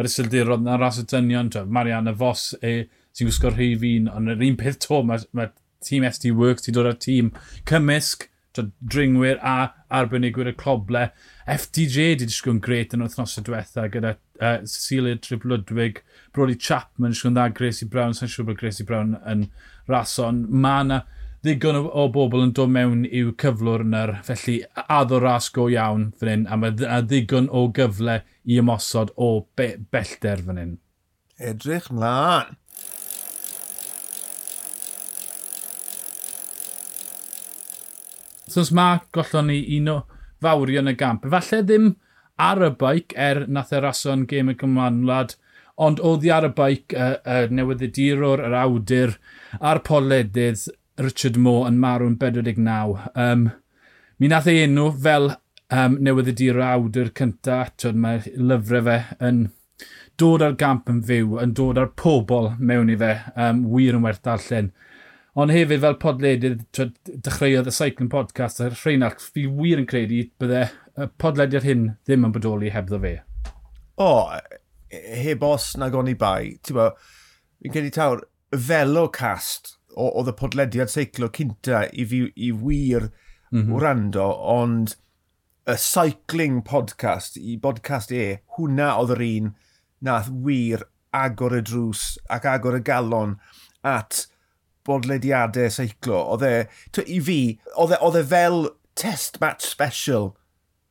yr 0.00 0.08
isildirodd 0.08 0.64
na 0.64 0.78
ras 0.80 0.98
y 1.00 1.06
dynion. 1.10 1.52
Marianne 1.70 2.14
Fos 2.18 2.52
e, 2.60 2.76
sy'n 3.14 3.30
gwisgo'r 3.30 3.58
rhif 3.58 3.84
un, 3.86 4.10
ond 4.10 4.32
yr 4.34 4.42
un 4.48 4.58
peth 4.60 4.80
to, 4.86 5.02
mae, 5.06 5.22
mae 5.36 5.52
tîm 5.84 6.06
SD 6.08 6.32
Works 6.34 6.66
wedi 6.66 6.76
dod 6.78 6.90
â'r 6.90 7.00
tîm 7.04 7.30
cymysg, 7.70 8.28
dringwyr 8.54 9.40
a 9.42 9.74
arbenigwyr 9.90 10.52
y 10.52 10.56
cloble 10.58 11.08
FDJ 11.44 12.04
wedi 12.08 12.24
disgwyl 12.24 12.54
yn 12.54 12.60
gret 12.64 12.94
yn 12.96 13.02
wythnosau 13.04 13.44
diwetha 13.44 13.82
gyda 13.92 14.14
uh, 14.40 14.62
Cecilia 14.64 15.18
Triplodwig, 15.20 15.98
Brody 16.32 16.54
Chapman 16.56 17.12
disgwyl 17.12 17.28
yn 17.28 17.36
dda 17.36 17.50
Gracie 17.52 17.88
Brown, 17.88 18.14
sy'n 18.16 18.30
siŵr 18.32 18.46
bod 18.48 18.56
Gracie 18.62 18.86
Brown 18.88 19.18
yn 19.28 19.42
rason. 19.90 20.46
mae 20.48 20.86
yna 20.86 21.02
ddigon 21.44 21.76
o, 21.76 21.82
o 21.92 22.06
bobl 22.08 22.46
yn 22.46 22.54
dod 22.56 22.72
mewn 22.72 23.02
i'w 23.04 23.34
cyflwr 23.42 23.84
yna, 23.84 24.06
felly 24.24 24.62
addo 24.88 25.20
ras 25.20 25.50
go 25.52 25.66
iawn 25.68 26.08
fan 26.16 26.32
hyn, 26.32 26.46
a 26.48 26.56
mae 26.56 26.72
ddigon 26.78 27.50
o 27.52 27.66
gyfle 27.76 28.22
i 28.48 28.56
ymosod 28.62 29.12
o 29.20 29.30
be, 29.52 29.74
bellter 29.92 30.40
fan 30.48 30.62
hyn. 30.62 30.74
Edrych 31.36 31.92
mlaen. 31.92 32.56
So, 38.48 38.64
mae 38.72 39.00
gollon 39.12 39.48
ni 39.50 39.60
un 39.76 39.92
o 39.92 40.00
fawri 40.44 40.78
yn 40.80 40.92
y 40.92 40.96
gamp. 41.00 41.26
Falle 41.32 41.62
ddim 41.64 41.94
ar 42.40 42.62
y 42.66 42.70
baic 42.78 43.14
er 43.16 43.44
nath 43.48 43.72
e 43.74 43.80
rason 43.82 44.24
gêm 44.30 44.50
y 44.52 44.56
gymwanlad, 44.60 45.36
ond 45.74 46.02
oedd 46.06 46.26
hi 46.26 46.32
ar 46.34 46.48
y 46.48 46.52
baic 46.54 46.94
y, 46.94 47.10
y 47.24 47.38
newyddiadurwr, 47.58 48.42
yr 48.48 48.56
awdur, 48.62 49.16
a'r 49.60 49.82
poledydd 49.86 50.68
Richard 51.02 51.38
Moore 51.40 51.70
yn 51.70 51.80
marw'n 51.82 52.18
49. 52.20 53.08
Um, 53.18 53.48
mi 54.18 54.30
nath 54.30 54.50
ei 54.50 54.62
enw 54.66 54.90
fel 55.06 55.32
um, 55.34 55.98
newyddiadurwr 55.98 56.64
awdur 56.68 57.12
cynta, 57.18 57.64
twyd 57.78 57.98
mae 57.98 58.22
lyfrau 58.36 58.86
fe 58.88 58.98
yn 59.30 59.44
dod 60.20 60.44
ar 60.46 60.54
gamp 60.58 60.90
yn 60.90 61.02
fyw, 61.06 61.38
yn 61.42 61.54
dod 61.58 61.78
ar 61.80 61.90
pobl 61.98 62.52
mewn 62.58 62.92
i 62.92 62.98
fe, 62.98 63.16
um, 63.34 63.64
wir 63.74 63.98
yn 63.98 64.04
werth 64.06 64.22
darllen. 64.26 64.70
Ond 65.34 65.50
hefyd 65.50 65.80
fel 65.82 65.96
podledydd, 65.98 66.60
dechreuodd 67.26 67.66
y 67.66 67.72
Cycling 67.74 68.10
Podcast 68.10 68.60
a'r 68.62 68.76
Rheinald, 68.78 69.18
fi 69.18 69.48
wir 69.50 69.80
yn 69.82 69.86
credu 69.90 70.20
bydde 70.38 70.60
y 70.94 71.06
podlediad 71.18 71.64
hyn 71.66 71.88
ddim 72.06 72.26
yn 72.28 72.34
bodoli 72.36 72.68
hebddo 72.70 73.00
fe. 73.02 73.16
O, 73.98 74.28
e, 74.30 74.60
e, 74.94 75.00
heb 75.24 75.42
os 75.42 75.72
na 75.80 75.88
goni 75.90 76.14
bai. 76.20 76.52
Ti'n 76.62 76.78
bo, 76.78 76.84
fi'n 77.58 77.74
credu 77.74 77.90
tawr, 77.96 78.22
fel 78.54 78.94
o 79.00 79.08
cast 79.16 79.72
oedd 79.98 80.30
y 80.30 80.34
podlediad 80.38 80.92
seiclo 80.92 81.26
cynta 81.34 81.80
i 81.90 82.04
fi 82.12 82.20
i 82.30 82.52
wir 82.52 83.08
mm 83.08 83.58
-hmm. 83.58 83.72
wrando, 83.74 84.28
ond 84.54 84.94
y 85.66 85.74
cycling 85.74 86.60
podcast, 86.62 87.40
i 87.42 87.56
podcast 87.58 88.14
e, 88.14 88.38
hwnna 88.54 88.92
oedd 89.00 89.16
yr 89.16 89.24
un 89.26 89.50
nath 89.98 90.30
wir 90.46 90.86
agor 91.10 91.58
y 91.58 91.64
drws 91.66 92.06
ac 92.30 92.46
agor 92.52 92.78
y 92.78 92.82
galon 92.86 93.34
at 93.82 94.28
bodlediadau 94.86 95.70
seiclo, 95.72 96.20
oedd 96.34 96.46
e, 96.48 96.54
i 97.06 97.20
fi, 97.24 97.40
e, 97.56 97.74
oedd 97.76 98.20
e 98.20 98.24
fel 98.30 98.68
test 98.98 99.40
match 99.42 99.66
special 99.66 100.32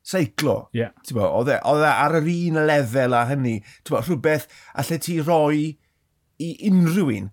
seiclo. 0.03 0.67
Yeah. 0.75 0.91
E, 1.07 1.15
oedd 1.19 1.53
e 1.53 1.59
ar 1.91 2.17
yr 2.19 2.27
un 2.33 2.59
lefel 2.67 3.15
a 3.15 3.23
hynny. 3.29 3.59
Bo, 3.89 4.01
rhywbeth 4.01 4.49
allai 4.75 4.99
ti 5.03 5.19
roi 5.23 5.63
i 6.43 6.51
unrhyw 6.69 7.15
un. 7.19 7.31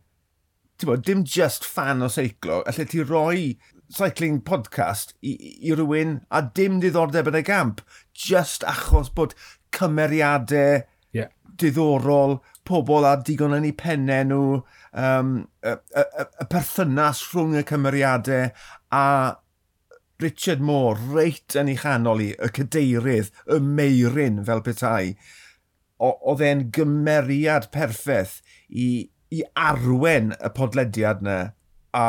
Bo, 0.85 0.96
dim 0.96 1.27
just 1.29 1.66
fan 1.66 2.03
o 2.03 2.09
seiclo, 2.09 2.62
allai 2.68 2.88
ti 2.88 3.03
roi 3.05 3.59
cycling 3.90 4.40
podcast 4.46 5.14
i, 5.20 5.35
i 5.66 5.75
rywun 5.75 6.20
a 6.31 6.42
dim 6.57 6.79
diddordeb 6.83 7.29
yn 7.31 7.40
y 7.40 7.42
gamp, 7.46 7.83
just 8.14 8.64
achos 8.68 9.11
bod 9.14 9.35
cymeriadau 9.75 10.85
yeah. 11.16 11.31
diddorol, 11.59 12.38
pobl 12.64 13.07
a 13.09 13.16
digon 13.27 13.57
yn 13.57 13.66
eu 13.73 13.77
pennau 13.77 14.29
nhw, 14.31 14.61
um, 14.92 15.37
y, 15.62 15.74
y, 15.74 16.05
y, 16.05 16.26
y 16.42 16.48
perthynas 16.50 17.22
rhwng 17.31 17.59
y 17.61 17.64
cymeriadau 17.68 18.50
a 18.96 19.05
Richard 20.20 20.61
Moore 20.61 21.00
reit 21.14 21.57
yn 21.57 21.70
ei 21.72 21.79
chanol 21.81 22.20
i, 22.22 22.33
y 22.37 22.50
cadeirydd, 22.57 23.31
y 23.48 23.61
meirin 23.64 24.42
fel 24.44 24.61
petai. 24.66 25.14
Oedd 26.00 26.44
e'n 26.44 26.66
gymeriad 26.74 27.70
perffaith 27.72 28.38
i, 28.68 29.09
i 29.33 29.40
arwen 29.57 30.35
y 30.37 30.53
podlediad 30.57 31.24
yna 31.24 31.40
a 31.96 32.05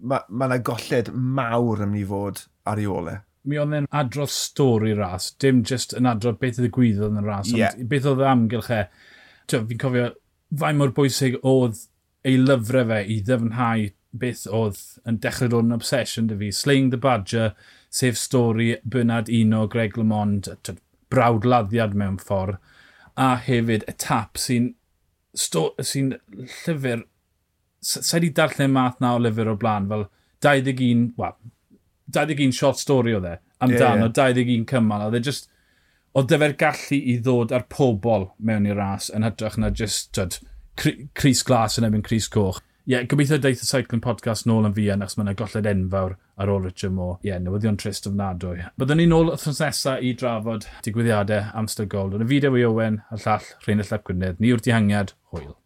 mae 0.00 0.26
yna 0.28 0.50
ma 0.52 0.58
golled 0.60 1.08
mawr 1.14 1.82
yn 1.84 1.92
mynd 1.94 2.02
i 2.02 2.08
fod 2.10 2.42
ar 2.68 2.82
ei 2.82 2.90
ole. 2.90 3.16
Mi 3.46 3.58
oedd 3.62 3.74
e'n 3.78 3.88
adrodd 3.94 4.32
stori 4.34 4.94
ras, 4.98 5.30
dim 5.42 5.62
just 5.66 5.94
yn 5.96 6.08
adrodd 6.10 6.40
beth 6.42 6.58
oedd 6.58 6.68
y 6.68 6.72
gwyddoedd 6.74 7.14
yn 7.14 7.22
y 7.22 7.26
ras, 7.26 7.52
yeah. 7.54 7.74
ond 7.78 7.90
beth 7.90 8.08
oedd 8.10 8.24
y 8.24 8.30
amgylch 8.30 8.72
e. 8.74 8.80
Fi'n 9.52 9.78
cofio, 9.78 10.08
fai 10.58 10.72
mor 10.74 10.90
bwysig 10.94 11.38
oedd 11.46 11.84
ei 12.26 12.38
lyfrau 12.40 12.88
fe 12.90 13.00
i 13.12 13.20
ddyfnhau 13.24 13.88
beth 14.20 14.46
oedd 14.58 14.80
yn 15.08 15.18
dechrau 15.22 15.52
dod 15.52 15.68
yn 15.68 15.76
obsession 15.76 16.30
dy 16.30 16.38
fi. 16.40 16.50
Slaying 16.54 16.90
the 16.90 17.00
Badger, 17.00 17.52
Sef 17.90 18.18
Stori, 18.20 18.76
Bernard 18.84 19.30
Uno, 19.32 19.66
Greg 19.66 19.96
LeMond, 19.96 20.50
brawdladdiad 21.12 21.94
mewn 21.94 22.18
ffordd, 22.22 22.58
a 23.16 23.34
hefyd 23.40 23.86
y 23.88 23.94
tap 24.02 24.40
sy'n 24.40 24.72
sy 25.36 26.02
llyfr, 26.08 27.04
sa'i 27.80 28.22
di 28.24 28.30
darllen 28.36 28.72
math 28.72 29.00
na 29.00 29.14
o 29.16 29.20
lyfr 29.20 29.52
o 29.52 29.56
blaen, 29.60 29.88
fel 29.90 30.06
21, 30.44 31.10
wel, 31.20 31.36
21 32.12 32.56
short 32.56 32.80
story 32.80 33.14
o 33.16 33.20
dde, 33.20 33.36
amdano, 33.60 34.08
yeah, 34.08 34.32
yeah. 34.32 34.34
21 34.34 34.66
cymal, 34.72 35.06
oedd 35.06 35.18
e 35.20 35.22
just, 35.28 35.48
oedd 36.16 36.28
dyfer 36.32 36.56
gallu 36.60 36.98
i 36.98 37.16
ddod 37.20 37.52
ar 37.56 37.66
pobl 37.72 38.30
mewn 38.38 38.68
i'r 38.68 38.80
ras 38.80 39.10
yn 39.12 39.26
hytrach 39.26 39.58
na 39.60 39.72
just, 39.82 40.12
tyd, 40.16 40.40
Cris 40.76 41.42
glas 41.46 41.78
yn 41.80 41.88
ebyn 41.88 42.04
Cris 42.06 42.28
coch. 42.32 42.62
Ie, 42.86 42.92
yeah, 42.92 43.06
gobeithio 43.10 43.40
deith 43.42 43.64
y 43.64 43.66
Cycling 43.66 44.02
Podcast 44.04 44.46
nôl 44.46 44.68
yn 44.68 44.74
fi 44.76 44.84
yn, 44.94 45.00
achos 45.02 45.18
mae'n 45.18 45.34
golled 45.34 45.66
enfawr 45.66 46.12
ar 46.38 46.52
ôl 46.52 46.68
Richard 46.68 46.94
Moore. 46.94 47.18
Ie, 47.24 47.32
yeah, 47.32 47.40
newyddion 47.42 47.80
trist 47.82 48.06
ofnadwy. 48.06 48.62
Byddwn 48.78 49.02
ni'n 49.02 49.16
ôl 49.16 49.32
wrthnos 49.32 49.58
nesaf 49.64 50.06
i 50.06 50.14
drafod 50.14 50.68
digwyddiadau 50.86 51.50
Amster 51.58 51.90
Gold. 51.90 52.14
Yn 52.14 52.22
y 52.22 52.30
fideo 52.30 52.54
i 52.54 52.62
Owen, 52.68 53.00
a'r 53.10 53.24
llall, 53.24 53.52
Rhain 53.64 53.82
y 53.82 53.88
Llep 53.90 54.06
Gwynedd. 54.06 54.38
Ni 54.38 54.54
yw'r 54.54 54.62
dihangiad, 54.62 55.16
hwyl. 55.34 55.56